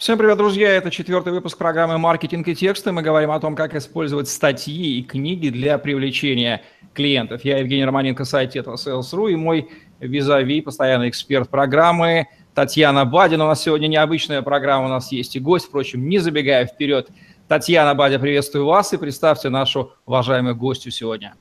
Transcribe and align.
Всем 0.00 0.16
привет, 0.16 0.38
друзья! 0.38 0.70
Это 0.70 0.90
четвертый 0.90 1.30
выпуск 1.30 1.58
программы 1.58 1.98
«Маркетинг 1.98 2.48
и 2.48 2.54
тексты». 2.54 2.90
Мы 2.90 3.02
говорим 3.02 3.32
о 3.32 3.38
том, 3.38 3.54
как 3.54 3.74
использовать 3.74 4.30
статьи 4.30 4.98
и 4.98 5.02
книги 5.02 5.50
для 5.50 5.76
привлечения 5.76 6.62
клиентов. 6.94 7.44
Я 7.44 7.58
Евгений 7.58 7.84
Романенко, 7.84 8.24
сайт 8.24 8.56
этого 8.56 8.76
Sales.ru 8.76 9.30
и 9.30 9.36
мой 9.36 9.68
визави, 9.98 10.62
постоянный 10.62 11.10
эксперт 11.10 11.50
программы 11.50 12.28
Татьяна 12.54 13.04
Бадина. 13.04 13.44
У 13.44 13.48
нас 13.48 13.62
сегодня 13.62 13.88
необычная 13.88 14.40
программа, 14.40 14.86
у 14.86 14.88
нас 14.88 15.12
есть 15.12 15.36
и 15.36 15.38
гость, 15.38 15.66
впрочем, 15.66 16.08
не 16.08 16.16
забегая 16.16 16.64
вперед. 16.64 17.10
Татьяна 17.46 17.94
Бадя, 17.94 18.18
приветствую 18.18 18.64
вас 18.64 18.94
и 18.94 18.96
представьте 18.96 19.50
нашу 19.50 19.92
уважаемую 20.06 20.56
гостью 20.56 20.92
сегодня. 20.92 21.34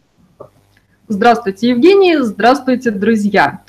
Здравствуйте, 1.07 1.69
Евгений, 1.69 2.17
здравствуйте, 2.17 2.91
друзья. 2.91 3.61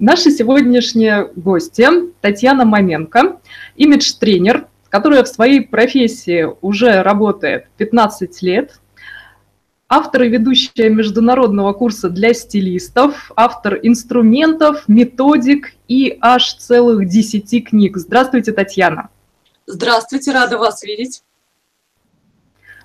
Наши 0.00 0.30
сегодняшние 0.30 1.30
гости 1.36 1.86
Татьяна 2.22 2.64
Маменко, 2.64 3.38
имидж-тренер, 3.76 4.66
которая 4.88 5.24
в 5.24 5.28
своей 5.28 5.60
профессии 5.60 6.48
уже 6.62 7.02
работает 7.02 7.66
15 7.76 8.40
лет, 8.40 8.80
автор 9.90 10.22
и 10.22 10.30
ведущая 10.30 10.88
международного 10.88 11.74
курса 11.74 12.08
для 12.08 12.32
стилистов, 12.32 13.30
автор 13.36 13.78
инструментов, 13.82 14.84
методик 14.88 15.74
и 15.86 16.16
аж 16.22 16.54
целых 16.54 17.06
10 17.06 17.68
книг. 17.68 17.98
Здравствуйте, 17.98 18.52
Татьяна. 18.52 19.10
Здравствуйте, 19.66 20.32
рада 20.32 20.56
вас 20.56 20.82
видеть. 20.82 21.22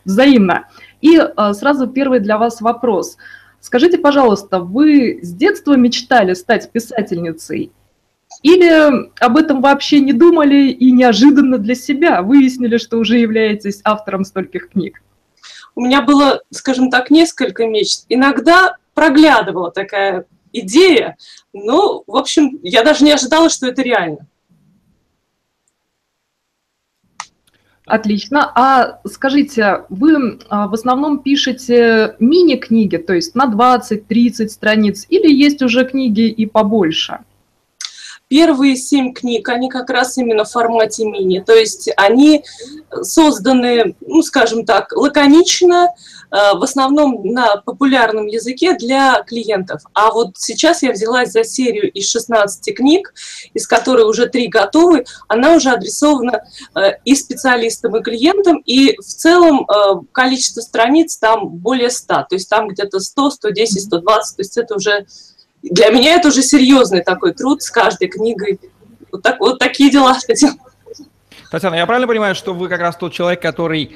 Взаимно. 0.03 0.67
И 0.99 1.15
э, 1.17 1.53
сразу 1.53 1.87
первый 1.87 2.19
для 2.19 2.37
вас 2.37 2.59
вопрос– 2.59 3.15
Скажите, 3.65 3.97
пожалуйста, 3.97 4.59
вы 4.59 5.21
с 5.23 5.33
детства 5.33 5.73
мечтали 5.75 6.35
стать 6.35 6.71
писательницей? 6.71 7.71
Или 8.43 9.09
об 9.19 9.37
этом 9.37 9.59
вообще 9.59 10.01
не 10.01 10.13
думали 10.13 10.69
и 10.69 10.91
неожиданно 10.91 11.57
для 11.57 11.73
себя 11.73 12.21
выяснили, 12.21 12.77
что 12.77 12.99
уже 12.99 13.17
являетесь 13.17 13.81
автором 13.83 14.23
стольких 14.23 14.69
книг? 14.69 15.01
У 15.73 15.81
меня 15.81 16.03
было, 16.03 16.43
скажем 16.51 16.91
так, 16.91 17.09
несколько 17.09 17.65
мечт. 17.65 18.05
Иногда 18.07 18.75
проглядывала 18.93 19.71
такая 19.71 20.27
идея, 20.53 21.17
но, 21.51 22.03
в 22.05 22.17
общем, 22.17 22.59
я 22.61 22.83
даже 22.83 23.03
не 23.03 23.13
ожидала, 23.13 23.49
что 23.49 23.65
это 23.65 23.81
реально. 23.81 24.27
Отлично. 27.85 28.51
А 28.55 28.99
скажите, 29.05 29.83
вы 29.89 30.39
а, 30.49 30.67
в 30.67 30.73
основном 30.73 31.19
пишете 31.19 32.15
мини-книги, 32.19 32.97
то 32.97 33.13
есть 33.13 33.35
на 33.35 33.45
20-30 33.45 34.49
страниц, 34.49 35.05
или 35.09 35.31
есть 35.31 35.61
уже 35.61 35.85
книги 35.85 36.27
и 36.27 36.45
побольше? 36.45 37.19
Первые 38.27 38.75
семь 38.75 39.13
книг, 39.13 39.47
они 39.49 39.69
как 39.69 39.89
раз 39.89 40.17
именно 40.17 40.45
в 40.45 40.51
формате 40.51 41.05
мини, 41.05 41.43
то 41.45 41.53
есть 41.53 41.89
они 41.95 42.43
созданы, 43.01 43.95
ну, 44.01 44.21
скажем 44.23 44.65
так, 44.65 44.91
лаконично, 44.93 45.89
Э, 46.35 46.53
в 46.53 46.63
основном 46.63 47.21
на 47.23 47.57
популярном 47.57 48.27
языке 48.27 48.75
для 48.75 49.23
клиентов. 49.23 49.81
А 49.93 50.11
вот 50.11 50.31
сейчас 50.37 50.83
я 50.83 50.91
взялась 50.91 51.31
за 51.31 51.43
серию 51.43 51.91
из 51.91 52.09
16 52.09 52.75
книг, 52.75 53.13
из 53.53 53.67
которых 53.67 54.07
уже 54.07 54.27
три 54.27 54.47
готовы. 54.47 55.05
Она 55.27 55.53
уже 55.53 55.69
адресована 55.69 56.43
э, 56.75 56.93
и 57.05 57.15
специалистам, 57.15 57.95
и 57.95 58.03
клиентам, 58.03 58.57
и 58.65 58.97
в 58.97 59.05
целом 59.05 59.65
э, 59.69 60.01
количество 60.11 60.61
страниц 60.61 61.17
там 61.17 61.49
более 61.49 61.89
100, 61.89 62.07
то 62.07 62.27
есть 62.31 62.49
там 62.49 62.67
где-то 62.67 62.99
100, 62.99 63.29
110, 63.31 63.83
120, 63.83 64.35
то 64.35 64.41
есть 64.41 64.57
это 64.57 64.75
уже 64.75 65.05
для 65.69 65.89
меня 65.89 66.15
это 66.15 66.29
уже 66.29 66.41
серьезный 66.41 67.03
такой 67.03 67.33
труд 67.33 67.61
с 67.61 67.69
каждой 67.69 68.07
книгой. 68.07 68.59
Вот, 69.11 69.21
так, 69.21 69.39
вот 69.39 69.59
такие 69.59 69.91
дела. 69.91 70.17
Татьяна, 71.51 71.75
я 71.75 71.85
правильно 71.85 72.07
понимаю, 72.07 72.35
что 72.35 72.53
вы 72.53 72.67
как 72.67 72.79
раз 72.79 72.95
тот 72.97 73.13
человек, 73.13 73.41
который 73.41 73.95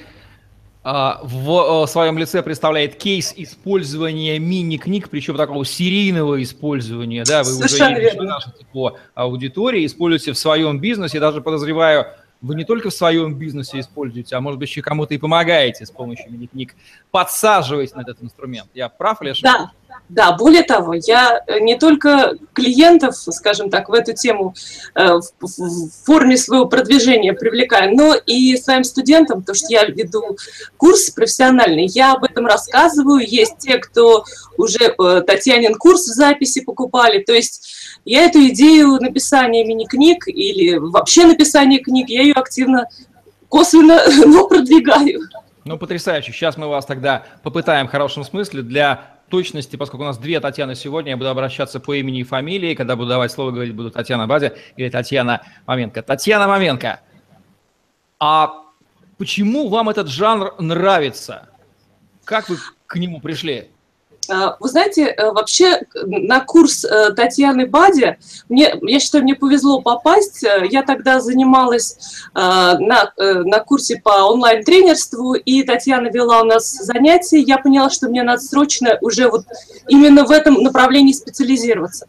а, 0.81 1.19
в 1.23 1.85
своем 1.87 2.17
лице 2.17 2.41
представляет 2.41 2.95
кейс 2.95 3.33
использования 3.35 4.39
мини-книг, 4.39 5.09
причем 5.09 5.35
такого 5.35 5.65
серийного 5.65 6.41
использования, 6.41 7.25
да, 7.25 7.43
вы 7.43 7.51
Совершенно 7.51 7.91
уже 7.91 8.01
видите 8.01 8.21
нашу 8.21 8.51
по 8.71 8.97
аудитории, 9.13 9.85
используете 9.85 10.31
в 10.31 10.37
своем 10.37 10.79
бизнесе, 10.79 11.19
даже 11.19 11.41
подозреваю, 11.41 12.07
вы 12.41 12.55
не 12.55 12.63
только 12.63 12.89
в 12.89 12.93
своем 12.93 13.35
бизнесе 13.35 13.81
используете, 13.81 14.37
а 14.37 14.41
может 14.41 14.59
быть 14.59 14.69
еще 14.69 14.81
кому-то 14.81 15.13
и 15.13 15.17
помогаете 15.17 15.85
с 15.85 15.91
помощью 15.91 16.31
мини-книг, 16.31 16.75
подсаживаете 17.11 17.95
на 17.95 18.01
этот 18.01 18.23
инструмент. 18.23 18.69
Я 18.73 18.87
прав 18.87 19.21
или 19.21 19.31
ошибаюсь? 19.31 19.57
Да, 19.57 19.88
да, 20.07 20.31
более 20.31 20.63
того, 20.63 20.95
я 20.95 21.43
э, 21.45 21.59
не 21.59 21.77
только 21.77 22.35
клиентов, 22.53 23.15
скажем 23.15 23.69
так, 23.69 23.89
в 23.89 23.93
эту 23.93 24.13
тему 24.13 24.55
э, 24.95 25.19
в 25.39 25.89
форме 26.05 26.35
своего 26.37 26.65
продвижения 26.65 27.33
привлекаю, 27.33 27.95
но 27.95 28.15
и 28.15 28.57
своим 28.57 28.83
студентам, 28.83 29.41
потому 29.41 29.55
что 29.55 29.67
я 29.69 29.85
веду 29.85 30.37
курс 30.77 31.11
профессиональный, 31.11 31.85
я 31.85 32.13
об 32.13 32.23
этом 32.23 32.47
рассказываю. 32.47 33.19
Есть 33.19 33.59
те, 33.59 33.77
кто 33.77 34.23
уже 34.57 34.95
э, 34.97 35.21
Татьянин 35.27 35.75
курс 35.75 36.07
в 36.07 36.13
записи 36.13 36.61
покупали. 36.61 37.19
То 37.19 37.33
есть 37.33 37.69
я 38.03 38.25
эту 38.25 38.39
идею 38.47 38.99
написания 38.99 39.63
мини-книг 39.63 40.27
или 40.27 40.75
вообще 40.77 41.25
написания 41.25 41.79
книг, 41.79 42.09
я 42.09 42.23
ее 42.23 42.33
активно, 42.33 42.87
косвенно, 43.47 44.01
но 44.25 44.47
продвигаю. 44.47 45.21
Ну, 45.69 45.77
потрясающе. 45.77 46.31
Сейчас 46.31 46.57
мы 46.57 46.67
вас 46.67 46.83
тогда 46.87 47.25
попытаем 47.43 47.87
в 47.87 47.91
хорошем 47.91 48.23
смысле 48.23 48.63
для 48.63 49.19
точности, 49.29 49.75
поскольку 49.75 50.01
у 50.01 50.07
нас 50.07 50.17
две 50.17 50.39
Татьяны 50.39 50.73
сегодня, 50.73 51.11
я 51.11 51.15
буду 51.17 51.29
обращаться 51.29 51.79
по 51.79 51.93
имени 51.93 52.21
и 52.21 52.23
фамилии. 52.23 52.73
Когда 52.73 52.95
буду 52.95 53.09
давать 53.09 53.31
слово, 53.31 53.51
говорить 53.51 53.75
буду 53.75 53.91
Татьяна 53.91 54.25
Бадя 54.25 54.53
или 54.77 54.89
Татьяна 54.89 55.43
Маменко. 55.67 56.01
Татьяна 56.01 56.47
Маменко, 56.47 57.01
а 58.19 58.63
почему 59.19 59.69
вам 59.69 59.89
этот 59.89 60.07
жанр 60.07 60.55
нравится? 60.57 61.49
Как 62.23 62.49
вы 62.49 62.57
к 62.87 62.95
нему 62.95 63.21
пришли? 63.21 63.69
А, 64.27 64.57
вы 64.59 64.69
знаете, 64.69 65.05
э, 65.05 65.31
вообще 65.31 65.81
на 66.05 66.39
курс 66.39 66.85
э, 66.85 67.11
Татьяны 67.13 67.65
Бади, 67.65 68.17
мне, 68.47 68.75
я 68.81 68.99
считаю, 68.99 69.23
мне 69.23 69.35
повезло 69.35 69.81
попасть. 69.81 70.43
Э, 70.43 70.65
я 70.69 70.83
тогда 70.83 71.19
занималась 71.19 71.97
на, 72.33 73.11
на 73.17 73.59
курсе 73.59 73.99
по 74.03 74.29
онлайн-тренерству, 74.31 75.33
и 75.33 75.63
Татьяна 75.63 76.09
вела 76.09 76.41
у 76.41 76.45
нас 76.45 76.71
занятия. 76.71 77.39
Я 77.39 77.57
поняла, 77.57 77.89
что 77.89 78.07
мне 78.07 78.23
надо 78.23 78.41
срочно 78.41 78.97
уже 79.01 79.29
вот 79.29 79.45
именно 79.87 80.25
в 80.25 80.31
этом 80.31 80.55
направлении 80.55 81.13
специализироваться. 81.13 82.07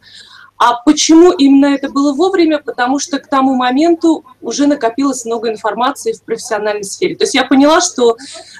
А 0.61 0.75
почему 0.75 1.31
именно 1.31 1.73
это 1.73 1.89
было 1.89 2.13
вовремя? 2.13 2.59
Потому 2.59 2.99
что 2.99 3.17
к 3.17 3.25
тому 3.25 3.55
моменту 3.55 4.23
уже 4.41 4.67
накопилось 4.67 5.25
много 5.25 5.49
информации 5.49 6.13
в 6.13 6.21
профессиональной 6.21 6.83
сфере. 6.83 7.15
То 7.15 7.23
есть 7.23 7.33
я 7.33 7.45
поняла, 7.45 7.81
что 7.81 8.15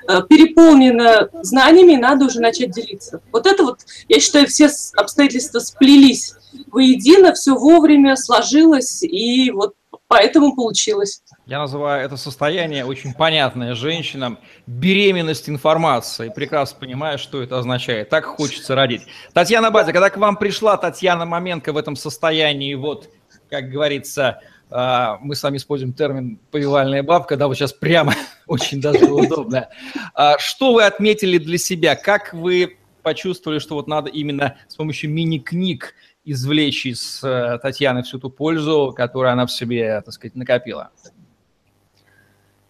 э, 0.07 0.21
переполнена 0.27 1.29
знаниями, 1.43 1.97
надо 1.97 2.25
уже 2.25 2.41
начать 2.41 2.71
делиться. 2.71 3.21
Вот 3.31 3.45
это 3.45 3.61
вот, 3.61 3.81
я 4.09 4.19
считаю, 4.19 4.47
все 4.47 4.67
обстоятельства 4.95 5.59
сплелись 5.59 6.33
воедино, 6.71 7.33
все 7.33 7.53
вовремя 7.53 8.15
сложилось, 8.15 9.03
и 9.03 9.51
вот 9.51 9.75
поэтому 10.11 10.53
получилось. 10.53 11.23
Я 11.45 11.59
называю 11.59 12.03
это 12.03 12.17
состояние 12.17 12.83
очень 12.83 13.13
понятное 13.13 13.75
женщинам. 13.75 14.39
Беременность 14.67 15.47
информации. 15.47 16.29
Прекрасно 16.35 16.79
понимаю, 16.81 17.17
что 17.17 17.41
это 17.41 17.57
означает. 17.57 18.09
Так 18.09 18.25
хочется 18.25 18.75
родить. 18.75 19.03
Татьяна 19.33 19.71
Бадя, 19.71 19.93
когда 19.93 20.09
к 20.09 20.17
вам 20.17 20.35
пришла 20.35 20.75
Татьяна 20.75 21.25
Маменко 21.25 21.71
в 21.71 21.77
этом 21.77 21.95
состоянии, 21.95 22.73
вот, 22.73 23.09
как 23.49 23.69
говорится, 23.69 24.41
а, 24.69 25.17
мы 25.21 25.33
с 25.33 25.43
вами 25.43 25.55
используем 25.55 25.93
термин 25.93 26.39
«повивальная 26.51 27.03
бабка», 27.03 27.37
да, 27.37 27.47
вот 27.47 27.55
сейчас 27.55 27.71
прямо 27.71 28.13
очень 28.47 28.81
даже 28.81 29.05
удобно. 29.05 29.69
А, 30.13 30.37
что 30.39 30.73
вы 30.73 30.83
отметили 30.83 31.37
для 31.37 31.57
себя? 31.57 31.95
Как 31.95 32.33
вы 32.33 32.77
почувствовали, 33.01 33.59
что 33.59 33.75
вот 33.75 33.87
надо 33.87 34.09
именно 34.09 34.57
с 34.67 34.75
помощью 34.75 35.09
мини-книг 35.09 35.95
извлечь 36.23 36.85
из 36.85 37.23
э, 37.23 37.57
Татьяны 37.61 38.03
всю 38.03 38.19
ту 38.19 38.29
пользу, 38.29 38.93
которую 38.95 39.31
она 39.31 39.45
в 39.45 39.51
себе, 39.51 40.01
так 40.05 40.13
сказать, 40.13 40.35
накопила? 40.35 40.91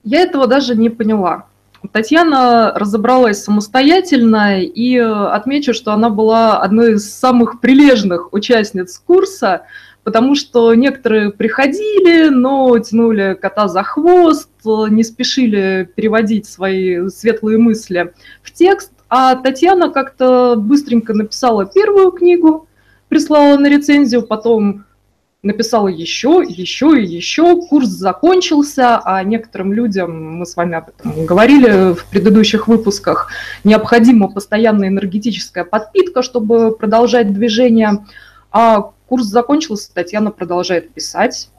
Я 0.03 0.21
этого 0.21 0.47
даже 0.47 0.75
не 0.75 0.89
поняла. 0.89 1.47
Татьяна 1.91 2.73
разобралась 2.75 3.43
самостоятельно, 3.43 4.61
и 4.61 4.97
отмечу, 4.97 5.73
что 5.73 5.93
она 5.93 6.09
была 6.09 6.59
одной 6.59 6.93
из 6.93 7.11
самых 7.11 7.59
прилежных 7.59 8.33
участниц 8.33 8.99
курса, 8.99 9.63
потому 10.03 10.35
что 10.35 10.73
некоторые 10.75 11.31
приходили, 11.31 12.29
но 12.29 12.77
тянули 12.79 13.37
кота 13.39 13.67
за 13.67 13.83
хвост, 13.83 14.49
не 14.63 15.03
спешили 15.03 15.91
переводить 15.95 16.45
свои 16.45 17.09
светлые 17.09 17.57
мысли 17.57 18.13
в 18.43 18.51
текст, 18.51 18.91
а 19.09 19.35
Татьяна 19.35 19.89
как-то 19.89 20.55
быстренько 20.57 21.13
написала 21.13 21.65
первую 21.65 22.11
книгу, 22.11 22.67
прислала 23.11 23.57
на 23.57 23.67
рецензию, 23.67 24.23
потом 24.23 24.85
написала 25.43 25.89
еще, 25.89 26.41
еще 26.47 26.97
и 26.97 27.05
еще, 27.05 27.61
курс 27.61 27.89
закончился, 27.89 29.01
а 29.03 29.21
некоторым 29.21 29.73
людям, 29.73 30.37
мы 30.37 30.45
с 30.45 30.55
вами 30.55 30.75
об 30.75 30.89
этом 30.89 31.25
говорили 31.25 31.93
в 31.93 32.05
предыдущих 32.05 32.69
выпусках, 32.69 33.29
необходима 33.65 34.29
постоянная 34.29 34.87
энергетическая 34.87 35.65
подпитка, 35.65 36.21
чтобы 36.21 36.71
продолжать 36.73 37.33
движение, 37.33 38.05
а 38.49 38.91
курс 39.09 39.25
закончился, 39.25 39.93
Татьяна 39.93 40.31
продолжает 40.31 40.93
писать, 40.93 41.49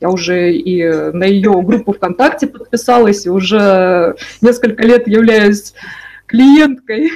Я 0.00 0.10
уже 0.10 0.52
и 0.52 0.84
на 1.12 1.24
ее 1.24 1.60
группу 1.62 1.92
ВКонтакте 1.92 2.46
подписалась, 2.46 3.26
и 3.26 3.30
уже 3.30 4.14
несколько 4.42 4.84
лет 4.84 5.08
являюсь 5.08 5.74
клиенткой 6.26 7.10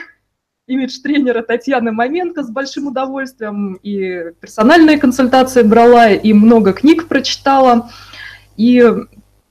имидж-тренера 0.68 1.42
Татьяны 1.42 1.90
Маменко 1.90 2.44
с 2.44 2.50
большим 2.50 2.86
удовольствием. 2.86 3.78
И 3.82 4.32
персональные 4.40 4.98
консультации 4.98 5.62
брала, 5.62 6.10
и 6.10 6.32
много 6.32 6.72
книг 6.72 7.08
прочитала. 7.08 7.90
И 8.56 8.84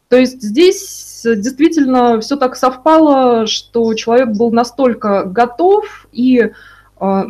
то 0.08 0.16
есть 0.16 0.42
здесь 0.42 1.22
действительно 1.26 2.22
все 2.22 2.38
так 2.38 2.56
совпало, 2.56 3.48
что 3.48 3.94
человек 3.96 4.30
был 4.30 4.52
настолько 4.52 5.24
готов 5.24 6.08
и 6.14 6.52
э, 7.02 7.24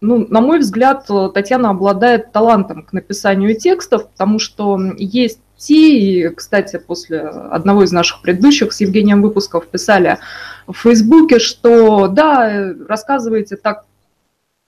ну, 0.00 0.26
на 0.28 0.40
мой 0.40 0.60
взгляд, 0.60 1.08
Татьяна 1.34 1.70
обладает 1.70 2.30
талантом 2.30 2.84
к 2.84 2.92
написанию 2.92 3.58
текстов, 3.58 4.08
потому 4.10 4.38
что 4.38 4.78
есть 4.96 5.40
те, 5.58 5.98
и, 5.98 6.28
кстати, 6.28 6.78
после 6.78 7.20
одного 7.20 7.82
из 7.82 7.92
наших 7.92 8.22
предыдущих 8.22 8.72
с 8.72 8.80
Евгением 8.80 9.20
выпусков 9.20 9.66
писали 9.66 10.18
в 10.66 10.74
Фейсбуке, 10.74 11.38
что 11.38 12.06
да, 12.06 12.72
рассказываете 12.88 13.56
так 13.56 13.84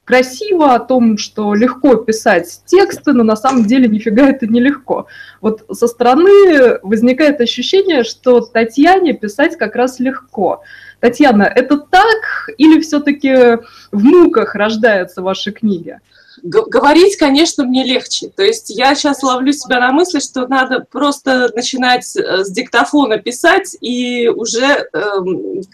красиво 0.05 0.75
о 0.75 0.81
том, 0.81 1.17
что 1.19 1.55
легко 1.55 1.95
писать 1.95 2.63
тексты, 2.67 3.13
но 3.13 3.23
на 3.23 3.37
самом 3.37 3.65
деле 3.67 3.89
нифига 3.89 4.29
это 4.29 4.49
нелегко. 4.49 5.07
Вот 5.41 5.65
со 5.71 5.87
стороны 5.87 6.81
возникает 6.83 7.41
ощущение, 7.41 8.03
что 8.03 8.41
Татьяне 8.41 9.13
писать 9.13 9.57
как 9.57 9.77
раз 9.77 10.01
легко. 10.01 10.65
Татьяна, 10.99 11.45
это 11.45 11.79
так 11.79 12.51
или 12.59 12.81
все-таки 12.81 13.59
в 13.93 14.03
муках 14.03 14.57
рождаются 14.57 15.23
ваши 15.23 15.53
книги? 15.53 16.01
Говорить, 16.43 17.17
конечно, 17.17 17.65
мне 17.65 17.85
легче. 17.85 18.29
То 18.29 18.43
есть 18.43 18.71
я 18.71 18.95
сейчас 18.95 19.23
ловлю 19.23 19.53
себя 19.53 19.81
на 19.81 19.93
мысли, 19.93 20.21
что 20.21 20.47
надо 20.47 20.87
просто 20.91 21.51
начинать 21.55 22.17
э, 22.17 22.45
с 22.45 22.51
диктофона 22.51 23.19
писать 23.19 23.77
и 23.81 24.29
уже 24.29 24.89
э, 24.93 25.01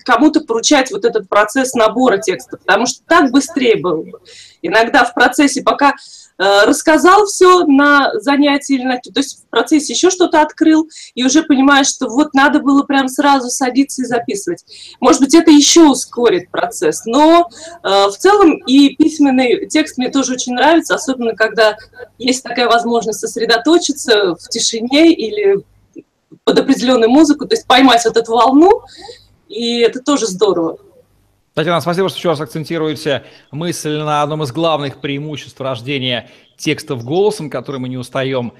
кому-то 0.05 0.41
поручать 0.41 0.91
вот 0.91 1.05
этот 1.05 1.29
процесс 1.29 1.75
набора 1.75 2.19
текста, 2.19 2.57
потому 2.57 2.87
что 2.87 3.01
так 3.07 3.31
быстрее 3.31 3.77
было 3.77 4.03
бы. 4.03 4.21
Иногда 4.67 5.05
в 5.05 5.15
процессе, 5.15 5.63
пока 5.63 5.95
Э, 6.39 6.65
рассказал 6.67 7.25
все 7.25 7.65
на 7.65 8.11
занятии, 8.21 8.75
или 8.75 8.85
на, 8.85 8.99
то 8.99 9.21
есть 9.21 9.45
в 9.45 9.49
процессе 9.49 9.95
еще 9.95 10.11
что-то 10.11 10.43
открыл, 10.43 10.89
и 11.15 11.25
уже 11.25 11.43
понимаешь, 11.43 11.87
что 11.87 12.09
вот 12.09 12.35
надо 12.35 12.61
было 12.61 12.83
прям 12.83 13.09
сразу 13.09 13.49
садиться 13.49 14.03
и 14.03 14.05
записывать. 14.05 14.65
Может 15.01 15.23
быть, 15.23 15.35
это 15.35 15.51
еще 15.51 15.89
ускорит 15.89 16.51
процесс, 16.51 17.07
но 17.07 17.49
э, 17.83 17.89
в 17.89 18.17
целом 18.19 18.59
и 18.67 18.97
письменный 18.97 19.67
текст 19.67 19.97
мне 19.97 20.11
тоже 20.11 20.35
очень 20.35 20.53
нравится, 20.55 20.95
особенно 20.95 21.35
когда 21.35 21.79
есть 22.19 22.43
такая 22.43 22.69
возможность 22.69 23.21
сосредоточиться 23.21 24.35
в 24.35 24.49
тишине 24.51 25.15
или 25.15 25.65
под 26.45 26.59
определенную 26.59 27.11
музыку, 27.11 27.47
то 27.47 27.55
есть 27.55 27.67
поймать 27.67 28.05
вот 28.05 28.17
эту 28.19 28.33
волну, 28.33 28.83
и 29.49 29.79
это 29.79 30.01
тоже 30.01 30.27
здорово. 30.27 30.79
Татьяна, 31.57 31.81
спасибо, 31.81 32.11
что 32.11 32.19
еще 32.19 32.29
раз 32.29 32.41
акцентируете 32.43 33.25
мысль 33.51 33.97
на 33.97 34.21
одном 34.21 34.43
из 34.43 34.53
главных 34.53 35.01
преимуществ 35.01 35.59
рождения 35.59 36.29
текстов 36.59 37.03
голосом, 37.03 37.49
который 37.49 37.81
мы 37.81 37.89
не 37.89 37.97
устаем 37.97 38.53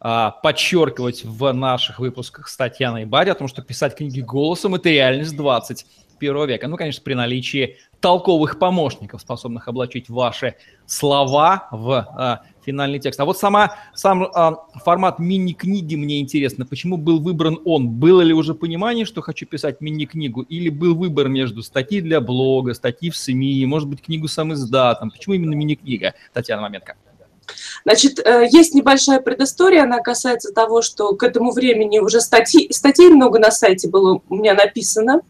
а, 0.00 0.32
подчеркивать 0.32 1.24
в 1.24 1.52
наших 1.52 2.00
выпусках 2.00 2.48
с 2.48 2.56
Татьяной 2.56 3.04
Бади, 3.04 3.30
о 3.30 3.36
том, 3.36 3.46
что 3.46 3.62
писать 3.62 3.94
книги 3.94 4.20
голосом– 4.20 4.74
это 4.74 4.88
реальность 4.88 5.36
21 5.36 6.48
века. 6.48 6.66
Ну, 6.66 6.76
конечно, 6.76 7.00
при 7.04 7.14
наличии 7.14 7.76
толковых 8.00 8.58
помощников, 8.58 9.20
способных 9.20 9.68
облачить 9.68 10.08
ваши 10.08 10.56
слова 10.86 11.68
в 11.70 11.92
а, 11.92 12.42
финальный 12.64 12.98
текст. 12.98 13.20
А 13.20 13.24
вот 13.24 13.38
сама, 13.38 13.76
сам 13.94 14.24
а, 14.34 14.66
формат 14.84 15.18
мини-книги 15.18 15.96
мне 15.96 16.20
интересно. 16.20 16.66
Почему 16.66 16.96
был 16.96 17.20
выбран 17.20 17.58
он? 17.64 17.88
Было 17.88 18.20
ли 18.20 18.32
уже 18.32 18.54
понимание, 18.54 19.04
что 19.04 19.22
хочу 19.22 19.46
писать 19.46 19.80
мини-книгу? 19.80 20.42
Или 20.42 20.68
был 20.68 20.94
выбор 20.94 21.28
между 21.28 21.62
статьи 21.62 22.00
для 22.00 22.20
блога, 22.20 22.74
статьи 22.74 23.10
в 23.10 23.16
СМИ, 23.16 23.64
может 23.66 23.88
быть, 23.88 24.02
книгу 24.02 24.28
сам 24.28 24.52
издатом? 24.52 25.10
Почему 25.10 25.34
именно 25.34 25.54
мини-книга, 25.54 26.14
Татьяна 26.32 26.62
Маменко? 26.62 26.96
Значит, 27.84 28.20
э, 28.24 28.46
есть 28.50 28.74
небольшая 28.74 29.20
предыстория, 29.20 29.84
она 29.84 29.98
касается 29.98 30.52
того, 30.52 30.82
что 30.82 31.14
к 31.14 31.22
этому 31.22 31.52
времени 31.52 31.98
уже 31.98 32.20
статьи, 32.20 32.72
статей 32.72 33.08
много 33.08 33.38
на 33.38 33.50
сайте 33.50 33.88
было 33.88 34.20
у 34.28 34.34
меня 34.34 34.54
написано, 34.54 35.20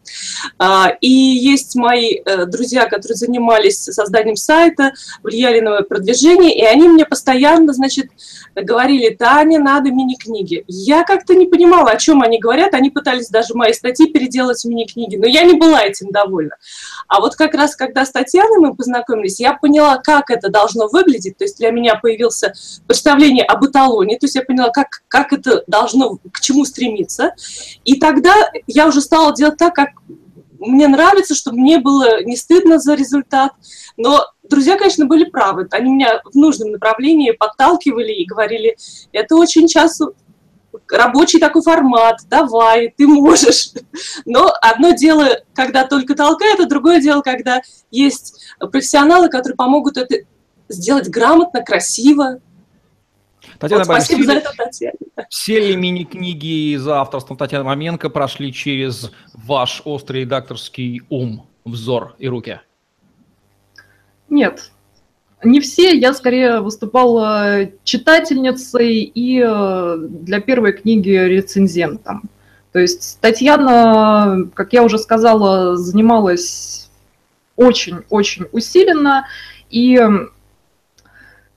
а, 0.57 0.89
и 1.01 1.09
есть 1.09 1.75
мои 1.75 2.15
э, 2.15 2.45
друзья, 2.45 2.85
которые 2.85 3.15
занимались 3.15 3.83
созданием 3.83 4.35
сайта, 4.35 4.93
влияли 5.23 5.59
на 5.59 5.71
мое 5.71 5.81
продвижение, 5.81 6.55
и 6.55 6.63
они 6.63 6.87
мне 6.87 7.05
постоянно, 7.05 7.73
значит, 7.73 8.07
говорили, 8.55 9.09
Таня, 9.13 9.59
надо 9.59 9.91
мини-книги. 9.91 10.63
Я 10.67 11.03
как-то 11.03 11.35
не 11.35 11.47
понимала, 11.47 11.91
о 11.91 11.97
чем 11.97 12.21
они 12.21 12.39
говорят, 12.39 12.73
они 12.73 12.89
пытались 12.89 13.29
даже 13.29 13.53
мои 13.53 13.73
статьи 13.73 14.07
переделать 14.07 14.61
в 14.63 14.65
мини-книги, 14.65 15.15
но 15.15 15.27
я 15.27 15.43
не 15.43 15.53
была 15.53 15.83
этим 15.83 16.11
довольна. 16.11 16.55
А 17.07 17.19
вот 17.19 17.35
как 17.35 17.53
раз, 17.53 17.75
когда 17.75 18.05
с 18.05 18.11
Татьяной 18.11 18.59
мы 18.59 18.75
познакомились, 18.75 19.39
я 19.39 19.53
поняла, 19.53 19.97
как 19.97 20.29
это 20.29 20.49
должно 20.49 20.87
выглядеть, 20.87 21.37
то 21.37 21.43
есть 21.43 21.57
для 21.57 21.71
меня 21.71 21.95
появился 22.11 22.53
представление 22.87 23.45
об 23.45 23.65
эталоне, 23.65 24.17
то 24.17 24.25
есть 24.25 24.35
я 24.35 24.43
поняла, 24.43 24.69
как, 24.69 25.03
как 25.07 25.31
это 25.31 25.63
должно, 25.67 26.17
к 26.31 26.41
чему 26.41 26.65
стремиться, 26.65 27.33
и 27.85 27.95
тогда 27.99 28.33
я 28.67 28.87
уже 28.87 28.99
стала 28.99 29.33
делать 29.33 29.57
так, 29.57 29.73
как 29.73 29.89
мне 30.59 30.87
нравится, 30.87 31.33
чтобы 31.33 31.57
мне 31.57 31.79
было 31.79 32.23
не 32.23 32.35
стыдно 32.35 32.79
за 32.79 32.95
результат, 32.95 33.51
но 33.97 34.25
друзья, 34.47 34.77
конечно, 34.77 35.05
были 35.05 35.23
правы. 35.23 35.67
Они 35.71 35.91
меня 35.91 36.21
в 36.23 36.35
нужном 36.35 36.71
направлении 36.71 37.31
подталкивали 37.31 38.11
и 38.11 38.25
говорили, 38.25 38.77
это 39.11 39.35
очень 39.35 39.67
часто 39.67 40.13
рабочий 40.89 41.39
такой 41.39 41.63
формат, 41.63 42.19
давай, 42.29 42.93
ты 42.95 43.07
можешь. 43.07 43.71
Но 44.25 44.51
одно 44.61 44.91
дело, 44.91 45.39
когда 45.53 45.85
только 45.85 46.13
толкает, 46.13 46.59
а 46.59 46.65
другое 46.65 47.01
дело, 47.01 47.21
когда 47.21 47.61
есть 47.89 48.45
профессионалы, 48.59 49.29
которые 49.29 49.55
помогут 49.55 49.97
это 49.97 50.15
сделать 50.71 51.09
грамотно, 51.09 51.63
красиво. 51.63 52.39
Татьяна 53.59 53.83
вот, 53.85 53.93
спасибо 53.93 54.23
за 54.23 54.33
это, 54.33 54.51
Татьяна. 54.55 54.95
Все 55.29 55.59
ли 55.59 55.75
мини-книги 55.75 56.75
за 56.77 57.01
авторством 57.01 57.37
Татьяны 57.37 57.63
Маменко 57.63 58.09
прошли 58.09 58.53
через 58.53 59.11
ваш 59.33 59.81
острый 59.85 60.21
редакторский 60.21 61.01
ум, 61.09 61.47
взор 61.65 62.15
и 62.17 62.27
руки? 62.27 62.59
Нет, 64.29 64.71
не 65.43 65.59
все, 65.59 65.97
я 65.97 66.13
скорее 66.13 66.61
выступала 66.61 67.67
читательницей 67.83 69.01
и 69.01 69.43
э, 69.43 69.97
для 69.97 70.39
первой 70.39 70.73
книги 70.73 71.09
рецензентом. 71.09 72.29
То 72.71 72.79
есть 72.79 73.17
Татьяна, 73.21 74.49
как 74.53 74.73
я 74.73 74.83
уже 74.83 74.97
сказала, 74.97 75.75
занималась 75.75 76.89
очень-очень 77.55 78.45
усиленно, 78.51 79.27
и 79.69 79.99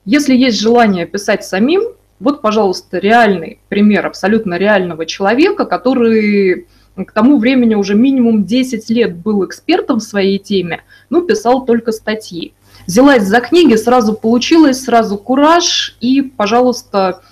если 0.05 0.35
есть 0.35 0.61
желание 0.61 1.07
писать 1.07 1.45
самим, 1.45 1.83
вот, 2.21 2.43
пожалуйста, 2.43 2.99
реальный 2.99 3.61
пример 3.69 4.07
абсолютно 4.07 4.55
реального 4.55 5.07
человека, 5.07 5.65
который 5.65 6.67
к 6.97 7.13
тому 7.13 7.39
времени 7.39 7.75
уже 7.75 7.95
минимум 7.95 8.45
10 8.45 8.89
лет 8.91 9.17
был 9.17 9.45
экспертом 9.45 9.99
в 9.99 10.03
своей 10.05 10.39
теме, 10.39 10.83
ну, 11.11 11.23
писал 11.23 11.65
только 11.65 11.91
статьи 11.91 12.55
взялась 12.87 13.25
за 13.25 13.41
книги, 13.41 13.75
сразу 13.77 14.15
получилось, 14.15 14.83
сразу 14.83 15.17
кураж 15.17 15.97
и, 16.01 16.23
пожалуйста, 16.23 17.23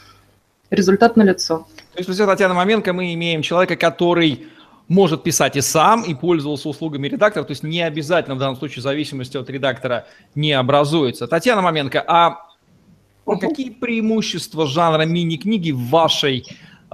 результат 0.71 1.17
на 1.17 1.23
лицо. 1.23 1.67
То 1.93 1.99
есть, 1.99 2.07
друзья, 2.07 2.27
Татьяна 2.27 2.55
Маменко, 2.55 2.93
мы 2.93 3.13
имеем 3.15 3.43
человека, 3.43 3.77
который 3.77 4.47
может 4.89 5.23
писать 5.23 5.57
и 5.57 5.61
сам, 5.61 6.03
и 6.03 6.15
пользовался 6.15 6.69
услугами 6.69 7.09
редактора, 7.09 7.45
то 7.45 7.53
есть 7.53 7.63
не 7.63 7.83
обязательно 7.83 8.35
в 8.35 8.39
данном 8.39 8.57
случае 8.57 8.83
зависимости 8.83 9.37
от 9.37 9.49
редактора 9.49 10.07
не 10.35 10.53
образуется. 10.53 11.27
Татьяна 11.27 11.63
Маменко, 11.63 12.03
а 12.07 12.41
какие 13.25 13.71
преимущества 13.71 14.67
жанра 14.67 15.05
мини-книги 15.05 15.71
в 15.71 15.89
вашей 15.89 16.45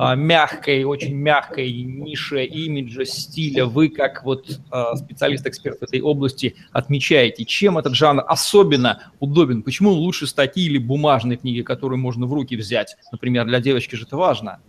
а, 0.01 0.15
мягкой, 0.15 0.85
очень 0.85 1.17
мягкой 1.17 1.73
нише 1.83 2.45
имиджа, 2.45 3.05
стиля 3.05 3.67
вы, 3.67 3.89
как 3.89 4.25
вот 4.25 4.61
а, 4.71 4.95
специалист-эксперт 4.95 5.81
в 5.81 5.83
этой 5.83 6.01
области, 6.01 6.55
отмечаете? 6.71 7.45
Чем 7.45 7.79
этот 7.79 7.97
жанр 7.97 8.23
особенно 8.29 9.11
удобен? 9.19 9.65
Почему 9.65 9.91
лучше 9.91 10.29
статьи 10.29 10.67
или 10.67 10.79
бумажные 10.79 11.37
книги, 11.37 11.63
которые 11.63 11.99
можно 11.99 12.27
в 12.27 12.33
руки 12.33 12.55
взять? 12.55 12.97
Например, 13.11 13.45
для 13.45 13.59
девочки 13.59 13.97
же 13.97 14.05
это 14.05 14.17
важно. 14.17 14.61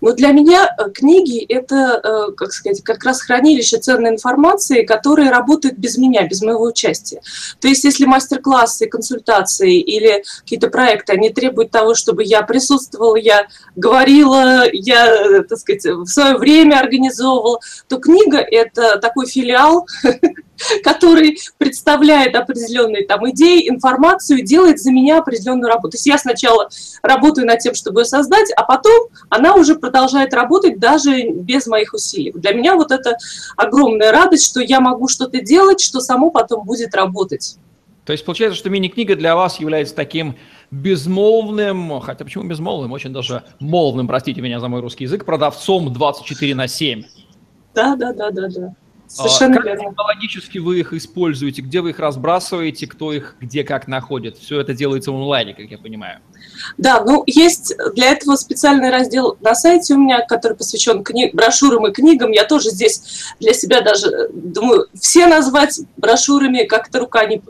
Но 0.00 0.12
для 0.12 0.32
меня 0.32 0.68
э, 0.76 0.90
книги– 0.90 1.44
это, 1.48 2.00
э, 2.02 2.32
как 2.32 2.52
сказать, 2.52 2.82
как 2.82 3.04
раз 3.04 3.22
хранилище 3.22 3.78
ценной 3.78 4.10
информации, 4.10 4.82
которая 4.82 5.30
работает 5.30 5.78
без 5.78 5.98
меня, 5.98 6.26
без 6.26 6.42
моего 6.42 6.64
участия. 6.64 7.20
То 7.60 7.68
есть 7.68 7.84
если 7.84 8.06
мастер-классы, 8.06 8.86
консультации 8.86 9.78
или 9.78 10.24
какие-то 10.40 10.68
проекты, 10.68 11.12
они 11.12 11.30
требуют 11.30 11.70
того, 11.70 11.94
чтобы 11.94 12.24
я 12.24 12.42
присутствовала, 12.42 13.16
я 13.16 13.46
говорила, 13.76 14.64
я, 14.72 15.06
э, 15.06 15.42
так 15.42 15.58
сказать, 15.58 15.84
в 15.84 16.06
свое 16.06 16.36
время 16.36 16.80
организовывала, 16.80 17.60
то 17.88 17.98
книга– 17.98 18.38
это 18.50 18.98
такой 18.98 19.26
филиал 19.26 19.86
который 20.84 21.38
представляет 21.58 22.34
определенные 22.34 23.06
там 23.06 23.28
идеи, 23.30 23.68
информацию, 23.68 24.42
делает 24.42 24.80
за 24.80 24.90
меня 24.90 25.18
определенную 25.18 25.68
работу. 25.68 25.92
То 25.92 25.96
есть 25.96 26.06
я 26.06 26.18
сначала 26.18 26.68
работаю 27.02 27.46
над 27.46 27.60
тем, 27.60 27.74
чтобы 27.74 28.00
ее 28.00 28.04
создать, 28.04 28.50
а 28.56 28.64
потом 28.64 29.08
она 29.28 29.54
уже 29.54 29.74
продолжает 29.74 30.34
работать 30.34 30.78
даже 30.78 31.30
без 31.30 31.66
моих 31.66 31.94
усилий. 31.94 32.32
Для 32.34 32.52
меня 32.52 32.74
вот 32.76 32.90
это 32.90 33.16
огромная 33.56 34.12
радость, 34.12 34.46
что 34.46 34.60
я 34.60 34.80
могу 34.80 35.08
что-то 35.08 35.40
делать, 35.40 35.80
что 35.80 36.00
само 36.00 36.30
потом 36.30 36.64
будет 36.64 36.94
работать. 36.94 37.56
То 38.04 38.12
есть 38.12 38.24
получается, 38.24 38.58
что 38.58 38.70
мини-книга 38.70 39.14
для 39.14 39.36
вас 39.36 39.60
является 39.60 39.94
таким 39.94 40.36
безмолвным, 40.70 42.00
хотя 42.00 42.24
почему 42.24 42.44
безмолвным, 42.44 42.92
очень 42.92 43.12
даже 43.12 43.44
молвным, 43.58 44.08
простите 44.08 44.40
меня 44.40 44.58
за 44.60 44.68
мой 44.68 44.80
русский 44.80 45.04
язык, 45.04 45.24
продавцом 45.24 45.92
24 45.92 46.54
на 46.54 46.66
7. 46.66 47.04
Да, 47.74 47.94
да, 47.96 48.12
да, 48.12 48.30
да, 48.30 48.48
да. 48.48 48.74
Совершенно 49.10 49.56
как 49.56 49.64
верно. 49.64 49.90
технологически 49.90 50.58
вы 50.58 50.80
их 50.80 50.92
используете? 50.92 51.62
Где 51.62 51.80
вы 51.80 51.90
их 51.90 51.98
разбрасываете? 51.98 52.86
Кто 52.86 53.12
их 53.12 53.34
где 53.40 53.64
как 53.64 53.88
находит? 53.88 54.38
Все 54.38 54.60
это 54.60 54.72
делается 54.72 55.10
в 55.10 55.16
онлайне, 55.16 55.52
как 55.52 55.66
я 55.66 55.78
понимаю. 55.78 56.20
Да, 56.78 57.02
ну 57.04 57.22
есть 57.26 57.74
для 57.94 58.10
этого 58.12 58.36
специальный 58.36 58.90
раздел 58.90 59.36
на 59.40 59.54
сайте 59.54 59.94
у 59.94 59.98
меня, 59.98 60.20
который 60.20 60.56
посвящен 60.56 61.02
кни- 61.02 61.30
брошюрам 61.32 61.86
и 61.86 61.92
книгам. 61.92 62.30
Я 62.32 62.44
тоже 62.44 62.70
здесь 62.70 63.02
для 63.40 63.54
себя 63.54 63.80
даже 63.80 64.30
думаю, 64.32 64.86
все 64.98 65.26
назвать 65.26 65.80
брошюрами 65.96 66.64
как-то 66.64 67.00
рука 67.00 67.24
не, 67.26 67.42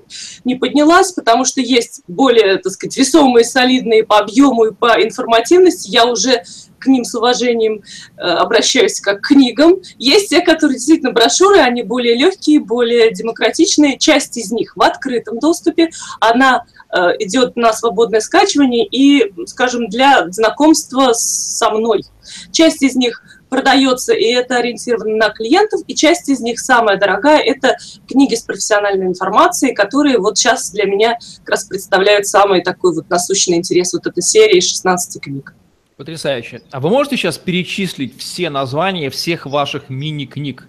не 0.45 0.55
поднялась, 0.55 1.13
потому 1.13 1.45
что 1.45 1.61
есть 1.61 2.03
более, 2.09 2.59
так 2.59 2.73
сказать, 2.73 2.97
весомые, 2.97 3.45
солидные 3.45 4.05
по 4.05 4.19
объему 4.19 4.67
и 4.67 4.73
по 4.73 5.03
информативности. 5.03 5.91
Я 5.91 6.07
уже 6.07 6.43
к 6.81 6.87
ним 6.87 7.05
с 7.05 7.15
уважением 7.15 7.83
э, 8.17 8.23
обращаюсь 8.23 9.01
как 9.01 9.21
к 9.21 9.29
книгам. 9.29 9.77
Есть 9.99 10.31
те, 10.31 10.41
которые 10.41 10.77
действительно 10.77 11.13
брошюры, 11.13 11.59
они 11.59 11.83
более 11.83 12.17
легкие, 12.17 12.61
более 12.61 13.13
демократичные. 13.13 13.99
Часть 13.99 14.37
из 14.37 14.51
них 14.51 14.77
в 14.77 14.83
открытом 14.83 15.39
доступе. 15.39 15.91
Она 16.21 16.65
э, 16.93 16.99
идет 17.21 17.57
на 17.57 17.73
свободное 17.73 18.21
скачивание 18.21 18.80
и, 18.85 19.33
скажем, 19.47 19.89
для 19.89 20.31
знакомства 20.31 21.13
со 21.13 21.71
мной. 21.71 22.05
Часть 22.53 22.83
из 22.83 22.97
них 22.97 23.23
продается, 23.49 24.15
и 24.15 24.25
это 24.27 24.57
ориентировано 24.57 25.17
на 25.17 25.31
клиентов, 25.31 25.81
и 25.87 25.95
часть 25.95 26.29
из 26.29 26.41
них, 26.41 26.61
самая 26.61 26.99
дорогая, 26.99 27.41
это 27.41 27.77
книги 28.09 28.35
с 28.35 28.43
профессиональной 28.43 29.07
информацией, 29.07 29.75
которые 29.75 30.19
вот 30.19 30.39
сейчас 30.39 30.71
для 30.71 30.85
меня 30.85 31.19
как 31.39 31.51
раз 31.51 31.65
представляют 31.65 32.27
самый 32.27 32.63
такой 32.63 32.95
вот 32.95 33.11
насущный 33.11 33.57
интерес 33.57 33.93
вот 33.93 34.07
этой 34.07 34.23
серии 34.23 34.61
16 34.61 35.21
книг. 35.21 35.55
Потрясающе. 35.97 36.63
А 36.71 36.81
вы 36.81 36.89
можете 36.89 37.17
сейчас 37.17 37.37
перечислить 37.37 38.19
все 38.19 38.49
названия 38.49 39.11
всех 39.11 39.45
ваших 39.45 39.91
мини-книг? 39.91 40.67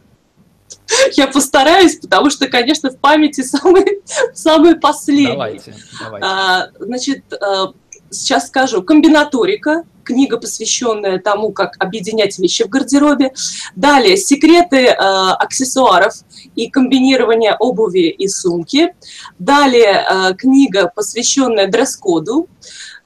Я 1.13 1.27
постараюсь, 1.27 1.98
потому 1.98 2.30
что, 2.30 2.48
конечно, 2.48 2.89
в 2.89 2.98
памяти 2.98 3.41
самые, 3.41 4.01
самые 4.34 4.75
последние. 4.75 5.32
Давайте, 5.32 5.75
давайте. 6.00 6.27
А, 6.27 6.68
значит, 6.80 7.34
а, 7.34 7.74
сейчас 8.12 8.48
скажу. 8.48 8.84
Комбинаторика, 8.84 9.84
книга, 10.03 10.38
посвященная 10.38 11.20
тому, 11.20 11.51
как 11.51 11.75
объединять 11.80 12.38
вещи 12.38 12.63
в 12.63 12.70
гардеробе. 12.70 13.34
Далее, 13.75 14.18
секреты 14.18 14.88
э, 14.88 14.94
аксессуаров 14.96 16.13
и 16.56 16.70
комбинирование 16.70 17.56
обуви 17.58 18.10
и 18.10 18.27
сумки. 18.27 18.94
Далее, 19.39 20.06
э, 20.10 20.34
книга, 20.36 20.91
посвященная 20.94 21.68
дресс-коду 21.68 22.48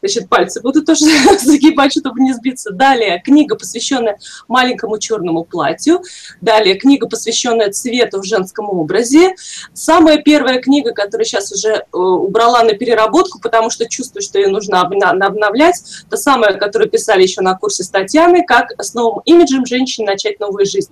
значит, 0.05 0.29
пальцы 0.29 0.62
буду 0.62 0.83
тоже 0.83 1.05
загибать, 1.41 1.91
чтобы 1.91 2.21
не 2.21 2.33
сбиться. 2.33 2.71
Далее 2.71 3.21
книга, 3.24 3.55
посвященная 3.55 4.17
маленькому 4.47 4.97
черному 4.97 5.43
платью. 5.43 6.01
Далее 6.41 6.75
книга, 6.75 7.07
посвященная 7.07 7.71
цвету 7.71 8.21
в 8.21 8.25
женском 8.25 8.69
образе. 8.69 9.35
Самая 9.74 10.17
первая 10.17 10.59
книга, 10.59 10.91
которую 10.91 11.25
сейчас 11.25 11.51
уже 11.51 11.69
э, 11.69 11.83
убрала 11.91 12.63
на 12.63 12.74
переработку, 12.74 13.39
потому 13.39 13.69
что 13.69 13.88
чувствую, 13.88 14.21
что 14.21 14.39
ее 14.39 14.47
нужно 14.47 14.81
обновлять. 14.81 15.81
Та 16.09 16.17
самая, 16.17 16.53
которую 16.55 16.89
писали 16.89 17.24
еще 17.24 17.41
на 17.41 17.55
курсе 17.55 17.83
с 17.83 17.89
Татьяной, 17.89 18.45
как 18.45 18.71
с 18.81 18.93
новым 18.93 19.21
имиджем 19.25 19.65
женщины 19.65 20.07
начать 20.07 20.39
новую 20.39 20.65
жизнь. 20.65 20.91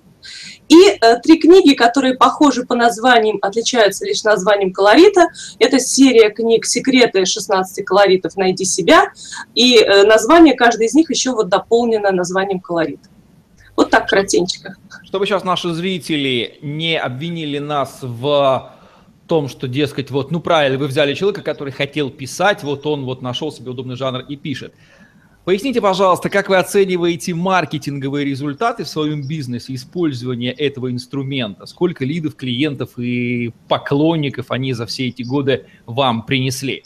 И 0.68 0.88
э, 0.88 1.20
три 1.20 1.38
книги, 1.38 1.74
которые 1.74 2.14
похожи 2.14 2.64
по 2.64 2.74
названиям, 2.74 3.38
отличаются 3.42 4.04
лишь 4.04 4.24
названием 4.24 4.72
колорита. 4.72 5.28
Это 5.58 5.78
серия 5.78 6.30
книг 6.30 6.64
«Секреты 6.66 7.24
16 7.24 7.84
колоритов. 7.84 8.36
Найди 8.36 8.64
себя». 8.64 9.12
И 9.54 9.78
э, 9.78 10.04
название 10.04 10.54
каждой 10.54 10.86
из 10.86 10.94
них 10.94 11.10
еще 11.10 11.32
вот 11.32 11.48
дополнено 11.48 12.10
названием 12.10 12.60
колорита. 12.60 13.08
Вот 13.76 13.90
так 13.90 14.08
кратенько. 14.08 14.76
Чтобы 15.04 15.26
сейчас 15.26 15.44
наши 15.44 15.72
зрители 15.72 16.58
не 16.62 16.98
обвинили 16.98 17.58
нас 17.58 17.98
в 18.02 18.72
том, 19.26 19.48
что, 19.48 19.68
дескать, 19.68 20.10
вот, 20.10 20.30
ну 20.30 20.40
правильно, 20.40 20.78
вы 20.78 20.86
взяли 20.86 21.14
человека, 21.14 21.42
который 21.42 21.72
хотел 21.72 22.10
писать, 22.10 22.62
вот 22.62 22.86
он 22.86 23.04
вот 23.04 23.22
нашел 23.22 23.50
себе 23.50 23.70
удобный 23.70 23.96
жанр 23.96 24.20
и 24.20 24.36
пишет. 24.36 24.74
Поясните, 25.44 25.82
пожалуйста, 25.82 26.30
как 26.30 26.48
вы 26.48 26.56
оцениваете 26.56 27.34
маркетинговые 27.34 28.24
результаты 28.24 28.84
в 28.84 28.88
своем 28.88 29.26
бизнесе, 29.26 29.74
использования 29.74 30.52
этого 30.52 30.90
инструмента? 30.90 31.66
Сколько 31.66 32.06
лидов, 32.06 32.34
клиентов 32.34 32.98
и 32.98 33.52
поклонников 33.68 34.50
они 34.50 34.72
за 34.72 34.86
все 34.86 35.08
эти 35.08 35.22
годы 35.22 35.66
вам 35.84 36.24
принесли? 36.24 36.84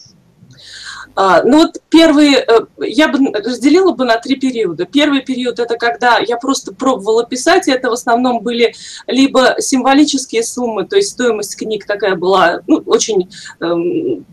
А, 1.15 1.43
ну 1.45 1.59
вот 1.59 1.81
первый, 1.89 2.35
э, 2.35 2.47
я 2.79 3.09
бы 3.09 3.33
разделила 3.33 3.93
бы 3.93 4.05
на 4.05 4.19
три 4.19 4.35
периода. 4.37 4.87
Первый 4.87 5.23
период 5.23 5.61
это 5.61 5.77
когда 5.77 6.19
я 6.19 6.37
просто 6.37 6.75
пробовала 6.75 7.25
писать, 7.25 7.69
и 7.69 7.73
это 7.73 7.91
в 7.91 7.93
основном 7.93 8.41
были 8.41 8.75
либо 9.07 9.57
символические 9.59 10.43
суммы, 10.43 10.85
то 10.85 10.97
есть 10.97 11.11
стоимость 11.11 11.57
книг 11.57 11.87
такая 11.87 12.17
была 12.17 12.61
ну, 12.67 12.83
очень 12.87 13.31
эм, 13.61 14.27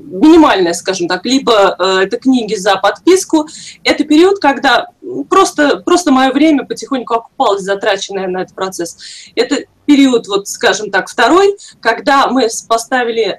минимальная, 0.00 0.72
скажем 0.72 1.08
так, 1.08 1.24
либо 1.24 1.76
э, 1.78 2.04
это 2.04 2.18
книги 2.18 2.54
за 2.54 2.76
подписку. 2.76 3.48
Это 3.84 4.04
период, 4.04 4.38
когда 4.40 4.88
просто, 5.28 5.78
просто 5.78 6.12
мое 6.12 6.32
время 6.32 6.64
потихоньку 6.64 7.14
окупалось, 7.14 7.62
затраченное 7.62 8.26
на 8.28 8.42
этот 8.42 8.54
процесс. 8.54 8.96
Это 9.34 9.64
период, 9.86 10.26
вот, 10.28 10.48
скажем 10.48 10.90
так, 10.90 11.08
второй, 11.08 11.56
когда 11.80 12.28
мы 12.28 12.48
поставили 12.68 13.38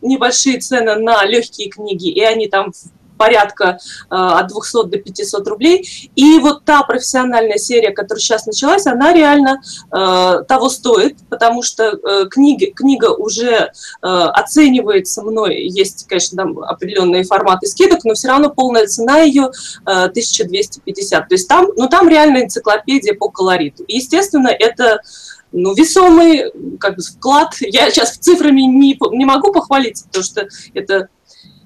небольшие 0.00 0.58
цены 0.58 0.96
на 0.96 1.24
легкие 1.24 1.68
книги, 1.68 2.08
и 2.08 2.22
они 2.22 2.48
там 2.48 2.72
порядка 3.22 3.78
э, 4.10 4.14
от 4.14 4.48
200 4.48 4.86
до 4.88 4.98
500 4.98 5.46
рублей. 5.46 6.10
И 6.16 6.38
вот 6.40 6.64
та 6.64 6.82
профессиональная 6.82 7.58
серия, 7.58 7.92
которая 7.92 8.20
сейчас 8.20 8.46
началась, 8.46 8.86
она 8.86 9.12
реально 9.12 9.60
э, 9.92 10.44
того 10.48 10.68
стоит, 10.68 11.18
потому 11.30 11.62
что 11.62 11.84
э, 11.84 12.26
книги, 12.28 12.66
книга 12.66 13.12
уже 13.12 13.70
оценивается 14.00 15.22
мной. 15.22 15.62
Есть, 15.68 16.06
конечно, 16.08 16.36
там 16.36 16.58
определенные 16.58 17.22
форматы 17.24 17.66
скидок, 17.66 18.04
но 18.04 18.14
все 18.14 18.28
равно 18.28 18.50
полная 18.50 18.86
цена 18.86 19.20
ее 19.20 19.50
э, 19.86 20.04
1250. 20.06 21.28
То 21.28 21.34
есть 21.34 21.48
там, 21.48 21.68
ну, 21.76 21.88
там 21.88 22.08
реально 22.08 22.42
энциклопедия 22.42 23.14
по 23.14 23.28
колориту. 23.28 23.84
И, 23.84 23.96
естественно, 23.96 24.48
это 24.48 25.00
ну, 25.52 25.74
весомый 25.74 26.50
как 26.78 26.96
бы, 26.96 27.02
вклад. 27.02 27.54
Я 27.60 27.90
сейчас 27.90 28.16
цифрами 28.16 28.62
не, 28.62 28.98
не 29.16 29.24
могу 29.24 29.52
похвалиться, 29.52 30.06
потому 30.06 30.24
что 30.24 30.48
это, 30.74 31.08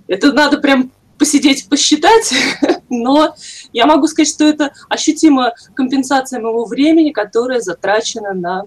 это 0.09 0.33
надо 0.33 0.59
прям 0.59 0.91
посидеть, 1.19 1.69
посчитать, 1.69 2.33
но 2.91 3.35
я 3.73 3.87
могу 3.87 4.07
сказать, 4.07 4.29
что 4.29 4.45
это 4.45 4.73
ощутимая 4.89 5.55
компенсация 5.75 6.41
моего 6.41 6.65
времени, 6.65 7.11
которое 7.11 7.61
затрачено 7.61 8.33
на 8.35 8.65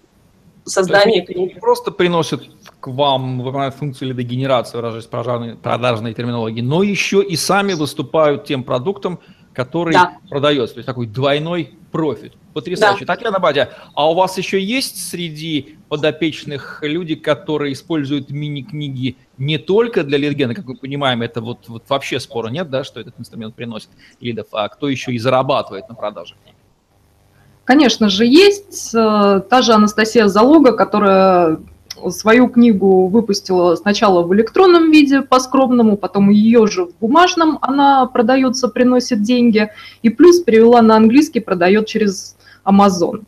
создание 0.65 1.25
книги. 1.25 1.57
Просто 1.59 1.91
приносят 1.91 2.43
к 2.79 2.87
вам, 2.87 3.41
выполняют 3.41 3.75
функцию 3.75 4.09
лидогенерации, 4.09 4.77
выражаясь 4.77 5.05
продажной, 5.05 5.55
продажной 5.55 6.13
терминологии, 6.13 6.61
но 6.61 6.83
еще 6.83 7.23
и 7.23 7.35
сами 7.35 7.73
выступают 7.73 8.45
тем 8.45 8.63
продуктом, 8.63 9.19
который 9.53 9.93
да. 9.93 10.17
продается. 10.29 10.75
То 10.75 10.79
есть 10.79 10.87
такой 10.87 11.07
двойной 11.07 11.78
профит. 11.91 12.33
Потрясающе. 12.53 13.05
Да. 13.05 13.15
Татьяна 13.15 13.39
Бадя, 13.39 13.69
а 13.93 14.09
у 14.09 14.15
вас 14.15 14.37
еще 14.37 14.61
есть 14.61 15.09
среди 15.09 15.77
подопечных 15.87 16.79
люди, 16.81 17.15
которые 17.15 17.73
используют 17.73 18.31
мини-книги 18.31 19.17
не 19.37 19.57
только 19.57 20.03
для 20.03 20.17
лидгена, 20.17 20.53
как 20.53 20.65
мы 20.65 20.75
понимаем, 20.75 21.21
это 21.21 21.41
вот, 21.41 21.67
вот 21.67 21.83
вообще 21.87 22.19
спора 22.19 22.49
нет, 22.49 22.69
да, 22.69 22.83
что 22.83 22.99
этот 22.99 23.19
инструмент 23.19 23.55
приносит 23.55 23.89
лидов, 24.19 24.47
а 24.51 24.67
кто 24.69 24.89
еще 24.89 25.13
и 25.13 25.19
зарабатывает 25.19 25.87
на 25.89 25.95
продаже 25.95 26.35
книг? 26.43 26.55
Конечно 27.65 28.09
же, 28.09 28.25
есть. 28.25 28.95
Э, 28.95 29.41
та 29.47 29.61
же 29.61 29.73
Анастасия 29.73 30.27
Залога, 30.27 30.73
которая 30.73 31.59
свою 32.09 32.47
книгу 32.47 33.07
выпустила 33.07 33.75
сначала 33.75 34.23
в 34.23 34.33
электронном 34.33 34.91
виде 34.91 35.21
по 35.21 35.39
скромному, 35.39 35.97
потом 35.97 36.29
ее 36.29 36.67
же 36.67 36.85
в 36.85 36.95
бумажном 36.99 37.59
она 37.61 38.05
продается, 38.05 38.67
приносит 38.67 39.21
деньги, 39.21 39.69
и 40.01 40.09
плюс 40.09 40.39
перевела 40.39 40.81
на 40.81 40.95
английский, 40.95 41.39
продает 41.39 41.87
через 41.87 42.37
Amazon. 42.65 43.23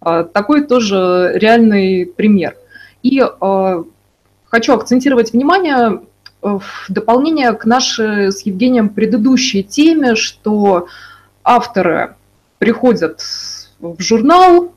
А, 0.00 0.24
такой 0.24 0.64
тоже 0.64 1.32
реальный 1.34 2.06
пример. 2.06 2.56
И 3.02 3.20
а, 3.20 3.84
хочу 4.44 4.74
акцентировать 4.74 5.32
внимание 5.32 6.02
э, 6.42 6.58
в 6.58 6.86
дополнение 6.88 7.52
к 7.52 7.64
нашей 7.64 8.32
с 8.32 8.42
Евгением 8.42 8.88
предыдущей 8.88 9.62
теме, 9.62 10.14
что 10.14 10.88
авторы 11.44 12.16
приходят 12.58 13.20
в 13.80 14.00
журнал, 14.00 14.72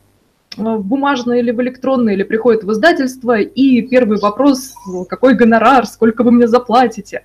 в 0.58 0.84
бумажное 0.84 1.40
или 1.40 1.52
в 1.52 1.62
электронное, 1.62 2.14
или 2.14 2.24
приходит 2.24 2.64
в 2.64 2.72
издательство, 2.72 3.40
и 3.40 3.82
первый 3.82 4.18
вопрос, 4.20 4.74
какой 5.10 5.36
гонорар, 5.36 5.86
сколько 5.86 6.24
вы 6.24 6.32
мне 6.32 6.48
заплатите? 6.48 7.24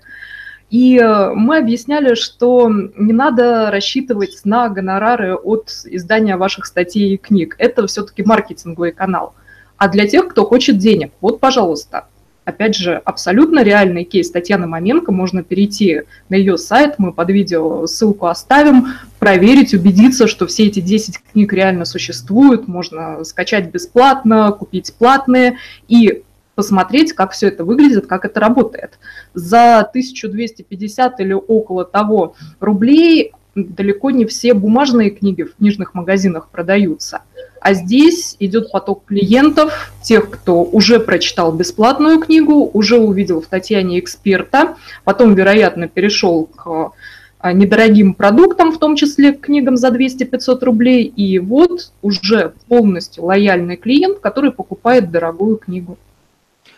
И 0.70 0.99
э, 0.99 1.34
мы 1.34 1.58
объясняли, 1.58 2.14
что 2.14 2.70
не 2.70 3.12
надо 3.12 3.70
рассчитывать 3.72 4.40
на 4.44 4.68
гонорары 4.68 5.34
от 5.34 5.70
издания 5.84 6.37
ваших 6.37 6.64
статей 6.64 7.14
и 7.14 7.16
книг. 7.16 7.56
Это 7.58 7.87
все-таки 7.88 8.22
маркетинговый 8.22 8.92
канал. 8.92 9.34
А 9.78 9.88
для 9.88 10.06
тех, 10.06 10.28
кто 10.28 10.44
хочет 10.44 10.78
денег, 10.78 11.10
вот, 11.20 11.40
пожалуйста, 11.40 12.06
опять 12.50 12.76
же, 12.76 13.00
абсолютно 13.04 13.62
реальный 13.62 14.04
кейс 14.04 14.30
Татьяны 14.30 14.66
Маменко. 14.66 15.11
Можно 15.11 15.42
перейти 15.42 16.02
на 16.28 16.35
ее 16.35 16.59
сайт, 16.59 16.97
мы 16.99 17.12
под 17.12 17.30
видео 17.30 17.87
ссылку 17.87 18.26
оставим, 18.26 18.88
проверить, 19.19 19.75
убедиться, 19.75 20.26
что 20.26 20.47
все 20.47 20.66
эти 20.66 20.80
10 20.80 21.19
книг 21.33 21.52
реально 21.52 21.85
существуют, 21.85 22.69
можно 22.69 23.25
скачать 23.25 23.71
бесплатно, 23.71 24.52
купить 24.52 24.92
платные 24.99 25.57
и 25.88 26.23
посмотреть, 26.54 27.14
как 27.14 27.33
все 27.33 27.49
это 27.49 27.64
выглядит, 27.64 28.07
как 28.07 28.25
это 28.25 28.38
работает. 28.38 28.99
За 29.33 29.78
1250 29.78 31.21
или 31.21 31.33
около 31.33 31.85
того 31.85 32.35
рублей 32.61 33.33
далеко 33.54 34.11
не 34.11 34.26
все 34.26 34.54
бумажные 34.54 35.11
книги 35.11 35.42
в 35.42 35.57
книжных 35.57 35.95
магазинах 35.95 36.50
продаются. 36.50 37.23
А 37.60 37.74
здесь 37.74 38.36
идет 38.38 38.72
поток 38.72 39.04
клиентов, 39.04 39.92
тех, 40.02 40.30
кто 40.30 40.62
уже 40.62 40.98
прочитал 40.98 41.52
бесплатную 41.52 42.18
книгу, 42.18 42.70
уже 42.72 42.98
увидел 42.98 43.42
в 43.42 43.46
Татьяне 43.46 44.00
эксперта, 44.00 44.76
потом, 45.04 45.34
вероятно, 45.34 45.86
перешел 45.86 46.46
к 46.46 46.92
а, 47.38 47.52
недорогим 47.52 48.14
продуктам, 48.14 48.72
в 48.72 48.78
том 48.78 48.96
числе 48.96 49.32
к 49.32 49.42
книгам 49.42 49.76
за 49.76 49.88
200-500 49.88 50.64
рублей, 50.64 51.04
и 51.04 51.38
вот 51.38 51.92
уже 52.00 52.54
полностью 52.68 53.24
лояльный 53.24 53.76
клиент, 53.76 54.20
который 54.20 54.52
покупает 54.52 55.10
дорогую 55.10 55.58
книгу. 55.58 55.98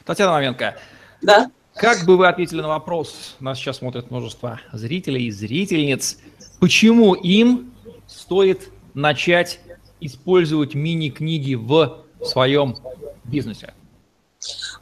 Татьяна 0.04 0.32
Маменко, 0.32 0.76
да? 1.20 1.50
как 1.74 2.04
бы 2.04 2.16
вы 2.16 2.26
ответили 2.26 2.60
на 2.60 2.68
вопрос, 2.68 3.36
нас 3.40 3.58
сейчас 3.58 3.78
смотрит 3.78 4.10
множество 4.10 4.60
зрителей 4.72 5.26
и 5.26 5.30
зрительниц, 5.30 6.18
почему 6.60 7.14
им 7.14 7.72
стоит 8.06 8.68
начать 8.94 9.60
использовать 10.04 10.74
мини-книги 10.74 11.54
в 11.54 12.02
своем 12.22 12.76
бизнесе? 13.24 13.74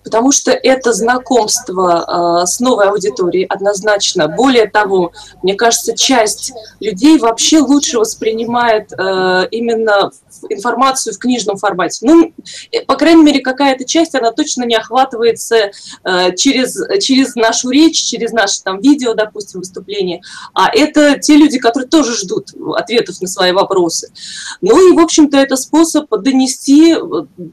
Потому 0.05 0.33
что 0.33 0.51
это 0.51 0.93
знакомство 0.93 2.43
э, 2.43 2.47
с 2.47 2.61
новой 2.61 2.89
аудиторией 2.89 3.45
однозначно. 3.47 4.29
Более 4.29 4.67
того, 4.69 5.13
мне 5.43 5.55
кажется, 5.55 5.97
часть 5.97 6.53
людей 6.81 7.19
вообще 7.19 7.61
лучше 7.61 7.99
воспринимает 7.99 8.93
э, 8.93 9.49
именно 9.51 10.11
информацию 10.49 11.15
в 11.15 11.19
книжном 11.19 11.59
формате. 11.59 11.99
Ну, 12.03 12.33
э, 12.73 12.81
по 12.87 12.97
крайней 12.97 13.23
мере, 13.23 13.41
какая-то 13.41 13.85
часть, 13.85 14.15
она 14.15 14.33
точно 14.33 14.65
не 14.65 14.75
охватывается 14.75 15.71
э, 16.05 16.35
через, 16.37 16.77
через 17.03 17.35
нашу 17.35 17.71
речь, 17.71 18.03
через 18.03 18.33
наше 18.33 18.63
там 18.63 18.81
видео, 18.81 19.15
допустим, 19.15 19.61
выступление. 19.61 20.23
А 20.55 20.71
это 20.73 21.19
те 21.19 21.37
люди, 21.37 21.59
которые 21.59 21.89
тоже 21.89 22.17
ждут 22.17 22.51
ответов 22.77 23.21
на 23.21 23.29
свои 23.29 23.53
вопросы. 23.53 24.13
Ну 24.61 24.91
и, 24.91 24.97
в 24.97 25.01
общем-то, 25.01 25.37
это 25.37 25.57
способ 25.57 26.09
донести 26.11 26.97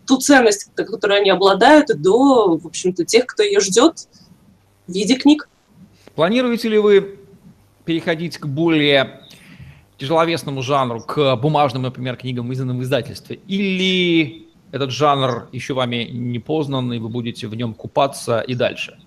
ту 0.05 0.17
ценность, 0.17 0.67
которой 0.75 1.19
они 1.19 1.29
обладают, 1.29 1.89
до, 1.97 2.57
в 2.57 2.65
общем-то, 2.65 3.05
тех, 3.05 3.25
кто 3.25 3.43
ее 3.43 3.59
ждет 3.59 4.07
в 4.87 4.93
виде 4.93 5.15
книг. 5.15 5.49
Планируете 6.15 6.69
ли 6.69 6.77
вы 6.77 7.19
переходить 7.85 8.37
к 8.37 8.45
более 8.45 9.21
тяжеловесному 9.97 10.61
жанру, 10.61 11.01
к 11.01 11.35
бумажным, 11.35 11.83
например, 11.83 12.15
книгам, 12.17 12.51
изданным 12.51 12.79
в 12.79 12.83
издательстве? 12.83 13.39
Или 13.47 14.47
этот 14.71 14.91
жанр 14.91 15.47
еще 15.51 15.73
вами 15.73 16.07
не 16.11 16.39
познан, 16.39 16.91
и 16.93 16.99
вы 16.99 17.09
будете 17.09 17.47
в 17.47 17.55
нем 17.55 17.73
купаться 17.73 18.41
и 18.41 18.53
дальше? 18.53 18.97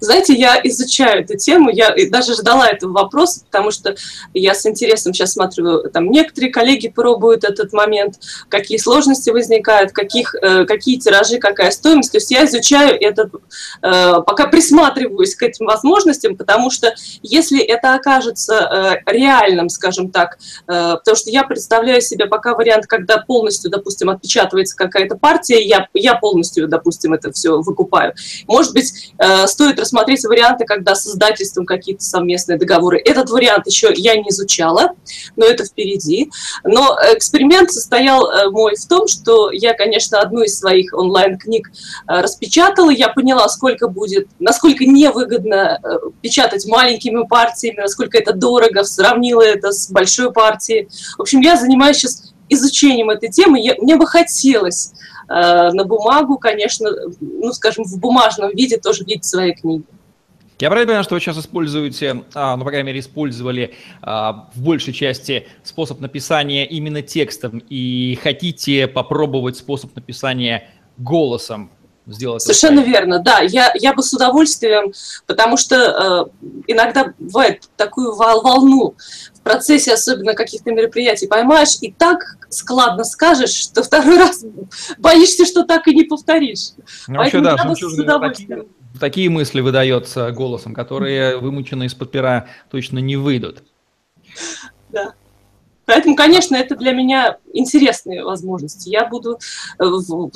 Знаете, 0.00 0.34
я 0.34 0.60
изучаю 0.64 1.22
эту 1.22 1.36
тему, 1.36 1.70
я 1.70 1.94
даже 2.10 2.34
ждала 2.34 2.68
этого 2.68 2.92
вопроса, 2.92 3.42
потому 3.44 3.70
что 3.70 3.94
я 4.32 4.54
с 4.54 4.66
интересом 4.66 5.12
сейчас 5.12 5.32
смотрю, 5.32 5.88
там 5.90 6.10
некоторые 6.10 6.52
коллеги 6.52 6.88
пробуют 6.88 7.44
этот 7.44 7.72
момент, 7.72 8.16
какие 8.48 8.78
сложности 8.78 9.30
возникают, 9.30 9.92
каких, 9.92 10.34
э, 10.34 10.64
какие 10.64 10.98
тиражи, 10.98 11.38
какая 11.38 11.70
стоимость. 11.70 12.12
То 12.12 12.18
есть 12.18 12.30
я 12.30 12.44
изучаю 12.44 12.96
этот, 13.00 13.32
э, 13.82 14.14
пока 14.26 14.46
присматриваюсь 14.46 15.34
к 15.34 15.42
этим 15.42 15.66
возможностям, 15.66 16.36
потому 16.36 16.70
что 16.70 16.94
если 17.22 17.62
это 17.62 17.94
окажется 17.94 19.00
э, 19.06 19.12
реальным, 19.12 19.68
скажем 19.68 20.10
так, 20.10 20.38
потому 20.66 21.16
что 21.16 21.30
я 21.30 21.44
представляю 21.44 22.00
себе 22.00 22.26
пока 22.26 22.54
вариант, 22.54 22.86
когда 22.86 23.18
полностью, 23.18 23.70
допустим, 23.70 24.10
отпечатывается 24.10 24.76
какая-то 24.76 25.16
партия, 25.16 25.62
я, 25.62 25.88
я 25.94 26.14
полностью, 26.14 26.68
допустим, 26.68 27.12
это 27.12 27.32
все 27.32 27.60
выкупаю. 27.60 28.14
Может 28.46 28.72
быть, 28.72 29.12
стоит 29.54 29.78
рассмотреть 29.78 30.24
варианты, 30.24 30.64
когда 30.64 30.94
с 30.94 31.06
издательством 31.06 31.64
какие-то 31.64 32.02
совместные 32.02 32.58
договоры. 32.58 32.98
Этот 32.98 33.30
вариант 33.30 33.66
еще 33.66 33.92
я 33.94 34.16
не 34.16 34.28
изучала, 34.30 34.94
но 35.36 35.46
это 35.46 35.64
впереди. 35.64 36.30
Но 36.64 36.98
эксперимент 37.14 37.70
состоял 37.70 38.28
э, 38.28 38.50
мой 38.50 38.74
в 38.74 38.86
том, 38.86 39.06
что 39.06 39.50
я, 39.52 39.74
конечно, 39.74 40.18
одну 40.20 40.42
из 40.42 40.58
своих 40.58 40.92
онлайн-книг 40.92 41.68
э, 41.68 42.20
распечатала, 42.20 42.90
я 42.90 43.08
поняла, 43.08 43.48
сколько 43.48 43.88
будет, 43.88 44.26
насколько 44.40 44.84
невыгодно 44.84 45.78
э, 45.82 45.98
печатать 46.20 46.66
маленькими 46.66 47.24
партиями, 47.24 47.80
насколько 47.80 48.18
это 48.18 48.32
дорого, 48.32 48.82
сравнила 48.82 49.42
это 49.42 49.70
с 49.70 49.88
большой 49.90 50.32
партией. 50.32 50.88
В 51.16 51.22
общем, 51.22 51.40
я 51.40 51.56
занимаюсь 51.56 51.98
сейчас 51.98 52.33
изучением 52.48 53.10
этой 53.10 53.28
темы. 53.28 53.60
Я, 53.60 53.74
мне 53.78 53.96
бы 53.96 54.06
хотелось 54.06 54.92
Э, 55.28 55.70
на 55.72 55.84
бумагу, 55.84 56.38
конечно, 56.38 56.90
ну, 57.20 57.52
скажем, 57.52 57.84
в 57.84 57.98
бумажном 57.98 58.50
виде 58.50 58.76
тоже 58.76 59.04
видеть 59.04 59.24
свои 59.24 59.52
книги. 59.52 59.84
Я 60.60 60.68
правильно 60.68 60.88
понимаю, 60.88 61.04
что 61.04 61.14
вы 61.14 61.20
сейчас 61.20 61.38
используете, 61.38 62.24
а, 62.32 62.56
ну, 62.56 62.62
по 62.62 62.70
крайней 62.70 62.86
мере, 62.86 63.00
использовали 63.00 63.74
а, 64.02 64.48
в 64.54 64.62
большей 64.62 64.92
части 64.92 65.48
способ 65.64 65.98
написания 66.00 66.64
именно 66.64 67.02
текстом 67.02 67.60
и 67.68 68.16
хотите 68.22 68.86
попробовать 68.86 69.56
способ 69.56 69.94
написания 69.96 70.68
голосом 70.96 71.70
сделать. 72.06 72.42
Совершенно 72.42 72.80
это. 72.80 72.88
верно, 72.88 73.18
да. 73.18 73.40
Я, 73.40 73.72
я 73.74 73.94
бы 73.94 74.02
с 74.02 74.12
удовольствием, 74.12 74.92
потому 75.26 75.56
что 75.56 76.30
э, 76.36 76.48
иногда 76.68 77.12
бывает 77.18 77.68
такую 77.76 78.14
волну 78.14 78.94
процессе 79.44 79.92
особенно 79.92 80.34
каких-то 80.34 80.72
мероприятий 80.72 81.28
поймаешь 81.28 81.76
и 81.80 81.92
так 81.92 82.38
складно 82.48 83.04
скажешь, 83.04 83.50
что 83.50 83.82
второй 83.82 84.18
раз 84.18 84.44
боишься, 84.98 85.44
что 85.44 85.64
так 85.64 85.86
и 85.86 85.94
не 85.94 86.04
повторишь. 86.04 86.70
Ну, 87.06 87.18
вообще, 87.18 87.40
да, 87.40 87.56
такие, 88.18 88.66
такие 88.98 89.30
мысли 89.30 89.60
выдается 89.60 90.30
голосом, 90.32 90.74
которые 90.74 91.36
вымучены 91.36 91.84
из-под 91.84 92.10
пера 92.10 92.48
точно 92.70 92.98
не 92.98 93.16
выйдут. 93.16 93.62
Поэтому, 95.86 96.16
конечно, 96.16 96.56
это 96.56 96.76
для 96.76 96.92
меня 96.92 97.36
интересные 97.52 98.24
возможности. 98.24 98.88
Я 98.88 99.06
буду, 99.06 99.38
э, 99.78 99.84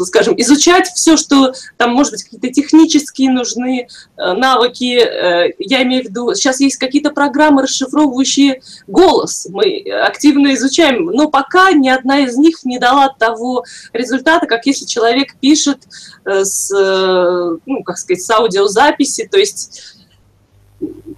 скажем, 0.04 0.34
изучать 0.38 0.88
все, 0.88 1.16
что 1.16 1.52
там, 1.76 1.92
может 1.92 2.12
быть, 2.12 2.24
какие-то 2.24 2.50
технические 2.50 3.30
нужны 3.30 3.88
э, 4.16 4.32
навыки. 4.32 4.98
Э, 4.98 5.52
я 5.58 5.82
имею 5.82 6.04
в 6.04 6.08
виду, 6.08 6.34
сейчас 6.34 6.60
есть 6.60 6.76
какие-то 6.76 7.10
программы, 7.10 7.62
расшифровывающие 7.62 8.60
голос. 8.86 9.46
Мы 9.50 9.84
активно 9.90 10.54
изучаем, 10.54 11.06
но 11.06 11.28
пока 11.28 11.72
ни 11.72 11.88
одна 11.88 12.20
из 12.20 12.36
них 12.36 12.64
не 12.64 12.78
дала 12.78 13.08
того 13.08 13.64
результата, 13.92 14.46
как 14.46 14.66
если 14.66 14.84
человек 14.86 15.34
пишет 15.40 15.78
с, 16.24 16.70
ну, 16.70 17.82
как 17.82 17.98
сказать, 17.98 18.22
с 18.22 18.30
аудиозаписи. 18.30 19.28
То 19.30 19.38
есть 19.38 19.96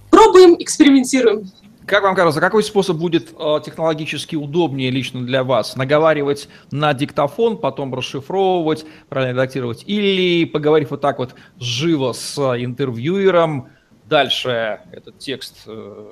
пробуем, 0.09 0.55
экспериментируем. 0.59 1.51
Как 1.91 2.03
вам 2.03 2.15
кажется, 2.15 2.39
какой 2.39 2.63
способ 2.63 2.95
будет 2.95 3.33
э, 3.37 3.59
технологически 3.65 4.37
удобнее 4.37 4.89
лично 4.91 5.25
для 5.25 5.43
вас? 5.43 5.75
Наговаривать 5.75 6.47
на 6.71 6.93
диктофон, 6.93 7.57
потом 7.57 7.93
расшифровывать, 7.93 8.85
правильно 9.09 9.33
редактировать, 9.33 9.83
или 9.85 10.45
поговорив 10.45 10.91
вот 10.91 11.01
так 11.01 11.19
вот 11.19 11.35
живо 11.59 12.13
с 12.13 12.39
интервьюером, 12.39 13.67
дальше 14.05 14.79
этот 14.93 15.19
текст 15.19 15.63
э, 15.67 16.07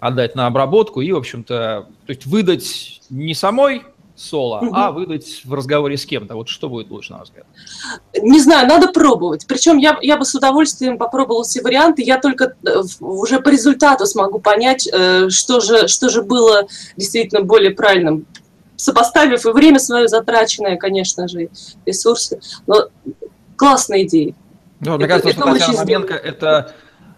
отдать 0.00 0.34
на 0.34 0.48
обработку 0.48 1.00
и, 1.00 1.12
в 1.12 1.16
общем-то, 1.18 1.86
то 2.04 2.10
есть 2.10 2.26
выдать 2.26 3.02
не 3.08 3.34
самой 3.34 3.84
соло, 4.16 4.60
угу. 4.60 4.70
а 4.72 4.90
выдать 4.90 5.42
в 5.44 5.52
разговоре 5.54 5.96
с 5.96 6.06
кем-то. 6.06 6.34
Вот 6.34 6.48
что 6.48 6.68
будет 6.68 6.90
лучше, 6.90 7.12
на 7.12 7.18
ваш 7.18 7.28
взгляд? 7.28 7.46
Не 8.20 8.40
знаю, 8.40 8.66
надо 8.66 8.88
пробовать. 8.88 9.46
Причем 9.46 9.76
я, 9.76 9.98
я 10.00 10.16
бы 10.16 10.24
с 10.24 10.34
удовольствием 10.34 10.98
попробовала 10.98 11.44
все 11.44 11.62
варианты. 11.62 12.02
Я 12.02 12.18
только 12.18 12.54
э, 12.64 12.82
уже 13.00 13.40
по 13.40 13.50
результату 13.50 14.06
смогу 14.06 14.38
понять, 14.38 14.88
э, 14.90 15.28
что 15.28 15.60
же, 15.60 15.86
что 15.88 16.08
же 16.08 16.22
было 16.22 16.66
действительно 16.96 17.42
более 17.42 17.70
правильным. 17.70 18.26
Сопоставив 18.76 19.46
и 19.46 19.50
время 19.52 19.78
свое 19.78 20.08
затраченное, 20.08 20.76
конечно 20.76 21.28
же, 21.28 21.50
ресурсы. 21.84 22.40
Но 22.66 22.88
классная 23.56 24.02
идея. 24.04 24.34
Ну, 24.80 24.96
мне 24.96 25.06
это, 25.06 25.20
кажется, 25.20 25.32
что 25.32 25.52
Татьяна 25.52 25.78
Маменко– 25.78 26.14
это 26.14 26.74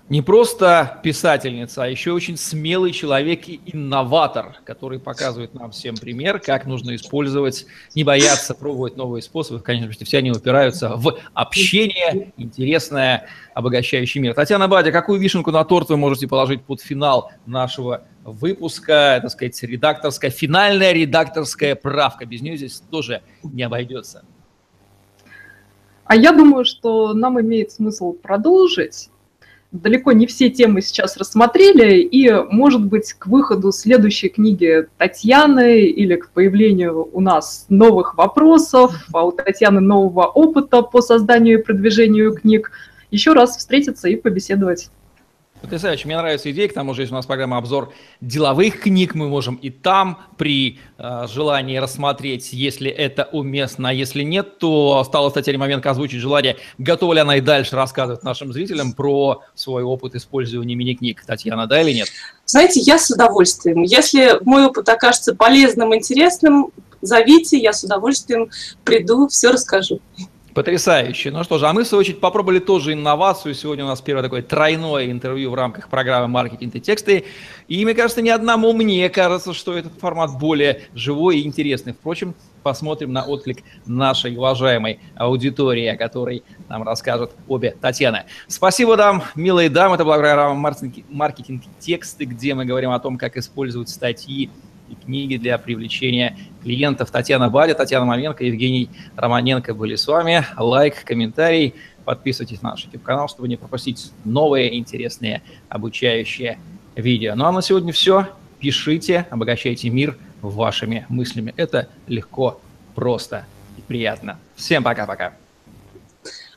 не 0.09 0.23
просто 0.23 1.01
писательница, 1.03 1.85
а 1.85 1.87
еще 1.87 2.13
очень 2.13 2.39
смелый 2.39 2.93
человек 2.93 3.47
и 3.47 3.61
инноватор, 3.67 4.57
который 4.65 4.99
показывает 4.99 5.55
нам 5.55 5.71
всем 5.71 5.97
пример, 5.97 6.41
как 6.41 6.65
нужно 6.65 6.97
использовать, 6.97 7.67
не 7.95 8.05
бояться 8.05 8.55
пробовать 8.55 8.97
новые 8.97 9.21
способы. 9.21 9.61
Конечно, 9.61 10.07
все 10.07 10.19
они 10.19 10.31
упираются 10.31 10.97
в 10.97 11.19
общение, 11.35 12.33
интересное, 12.39 13.27
обогащающий 13.53 14.21
мир. 14.21 14.35
Татьяна 14.35 14.67
Бадя, 14.67 14.93
какую 14.93 15.21
вишенку 15.21 15.51
на 15.51 15.63
торт 15.65 15.91
вы 15.91 15.99
можете 15.99 16.27
положить 16.27 16.63
под 16.63 16.81
финал 16.81 17.31
нашего 17.45 18.05
выпуска, 18.25 19.19
так 19.21 19.31
сказать, 19.31 19.63
редакторская, 19.63 20.31
финальная 20.31 20.93
редакторская 20.93 21.75
правка? 21.75 22.25
Без 22.25 22.41
нее 22.41 22.57
здесь 22.57 22.83
тоже 22.91 23.21
не 23.43 23.63
обойдется. 23.63 24.25
А 26.05 26.17
я 26.17 26.33
думаю, 26.33 26.65
что 26.65 27.13
нам 27.13 27.39
имеет 27.39 27.73
смысл 27.73 28.15
продолжить 28.15 29.11
далеко 29.73 30.13
не 30.13 30.27
все 30.27 30.49
темы 30.49 30.81
сейчас 30.81 31.17
рассмотрели, 31.17 32.01
и, 32.01 32.31
может 32.51 32.85
быть, 32.85 33.13
к 33.13 33.27
выходу 33.27 33.73
следующей 33.73 34.29
книги 34.29 34.87
Татьяны 34.97 35.83
или 35.83 36.17
к 36.17 36.31
появлению 36.31 37.09
у 37.13 37.21
нас 37.21 37.67
новых 37.69 38.17
вопросов, 38.17 38.95
а 39.13 39.27
у 39.27 39.33
Татьяны 39.33 39.81
нового 39.81 40.27
опыта 40.27 40.83
по 40.83 41.01
созданию 41.01 41.59
и 41.59 41.63
продвижению 41.63 42.35
книг, 42.35 42.71
еще 43.11 43.33
раз 43.33 43.57
встретиться 43.57 44.09
и 44.09 44.17
побеседовать. 44.17 44.91
Потрясающе, 45.61 46.07
мне 46.07 46.17
нравится 46.17 46.51
идея, 46.53 46.69
к 46.69 46.73
тому 46.73 46.95
же 46.95 47.03
есть 47.03 47.13
у 47.13 47.17
нас 47.17 47.27
программа 47.27 47.57
обзор 47.57 47.93
деловых 48.21 48.81
книг, 48.81 49.17
мы 49.17 49.29
можем 49.29 49.57
и 49.57 49.71
там 49.71 50.21
при 50.37 50.79
э, 50.99 51.27
желании 51.29 51.79
рассмотреть, 51.79 52.53
если 52.53 52.89
это 52.89 53.29
уместно, 53.33 53.89
а 53.89 53.93
если 53.93 54.23
нет, 54.23 54.59
то 54.59 54.99
осталось 54.99 55.35
Татьяне 55.35 55.59
момент 55.59 55.85
озвучить 55.85 56.21
желание, 56.21 56.57
готова 56.79 57.13
ли 57.15 57.21
она 57.21 57.37
и 57.37 57.41
дальше 57.41 57.75
рассказывать 57.75 58.23
нашим 58.23 58.53
зрителям 58.53 58.93
про 58.93 59.43
свой 59.55 59.83
опыт 59.83 60.15
использования 60.15 60.77
мини-книг. 60.77 61.25
Татьяна, 61.27 61.67
да 61.67 61.83
или 61.83 61.93
нет? 61.93 62.09
Знаете, 62.47 62.81
я 62.81 62.99
с 62.99 63.11
удовольствием. 63.11 63.83
Если 63.83 64.39
мой 64.45 64.67
опыт 64.67 64.89
окажется 64.89 65.35
полезным, 65.35 65.93
интересным, 65.93 66.69
зовите, 67.01 67.59
я 67.59 67.73
с 67.73 67.83
удовольствием 67.83 68.51
приду, 68.85 69.27
все 69.27 69.51
расскажу. 69.51 70.01
Потрясающе. 70.59 71.31
Ну 71.31 71.45
что 71.45 71.57
же, 71.59 71.69
а 71.69 71.73
мы, 71.73 71.85
в 71.85 71.87
свою 71.87 72.01
очередь, 72.01 72.19
попробовали 72.19 72.59
тоже 72.59 72.93
инновацию. 72.93 73.55
Сегодня 73.55 73.85
у 73.85 73.87
нас 73.87 74.01
первое 74.01 74.25
такое 74.25 74.43
тройное 74.43 75.09
интервью 75.09 75.53
в 75.53 75.55
рамках 75.55 75.89
программы 75.89 76.27
«Маркетинг 76.27 76.75
и 76.75 76.81
тексты». 76.81 77.27
И, 77.69 77.85
мне 77.85 77.95
кажется, 77.95 78.23
ни 78.23 78.29
одному 78.29 78.73
мне 78.73 79.09
кажется, 79.09 79.55
что 79.55 79.79
этот 79.79 79.93
формат 80.01 80.37
более 80.37 80.83
живой 80.95 81.39
и 81.39 81.47
интересный. 81.47 81.93
Впрочем, 81.93 82.35
посмотрим 82.65 83.13
на 83.13 83.23
отклик 83.23 83.59
нашей 83.87 84.37
уважаемой 84.37 84.99
аудитории, 85.15 85.87
о 85.87 85.97
которой 85.97 86.43
нам 86.69 86.83
расскажут 86.83 87.31
обе 87.47 87.77
Татьяны. 87.81 88.25
Спасибо 88.49 88.97
вам, 88.97 89.23
милые 89.37 89.71
дамы. 89.71 89.95
Это 89.95 90.05
была 90.05 90.17
программа 90.17 90.55
«Маркетинг 91.09 91.63
и 91.67 91.69
тексты», 91.81 92.25
где 92.25 92.55
мы 92.55 92.65
говорим 92.65 92.91
о 92.91 92.99
том, 92.99 93.17
как 93.17 93.37
использовать 93.37 93.91
статьи 93.91 94.51
и 94.91 94.95
книги 94.95 95.37
для 95.37 95.59
привлечения 95.59 96.37
клиентов. 96.63 97.11
Татьяна 97.11 97.51
Бадя, 97.51 97.75
Татьяна 97.75 98.05
Маменко, 98.05 98.45
Евгений 98.45 98.91
Романенко 99.17 99.75
были 99.75 99.97
с 99.97 100.07
вами. 100.07 100.45
Лайк, 100.57 101.05
комментарий, 101.05 101.75
подписывайтесь 102.05 102.63
на 102.63 102.71
наш 102.71 102.85
YouTube-канал, 102.85 103.29
чтобы 103.29 103.49
не 103.49 103.57
пропустить 103.57 104.13
новые 104.25 104.79
интересные 104.79 105.43
обучающие 105.69 106.59
видео. 106.97 107.35
Ну 107.35 107.45
а 107.47 107.53
на 107.53 107.63
сегодня 107.63 107.93
все. 107.93 108.29
Пишите, 108.59 109.27
обогащайте 109.31 109.89
мир 109.91 110.17
вашими 110.43 111.07
мыслями. 111.09 111.55
Это 111.57 111.89
легко, 112.07 112.61
просто 112.95 113.47
и 113.77 113.81
приятно. 113.81 114.39
Всем 114.57 114.83
пока-пока. 114.83 115.35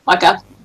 Пока. 0.04 0.34
-пока. 0.34 0.38
пока. 0.38 0.61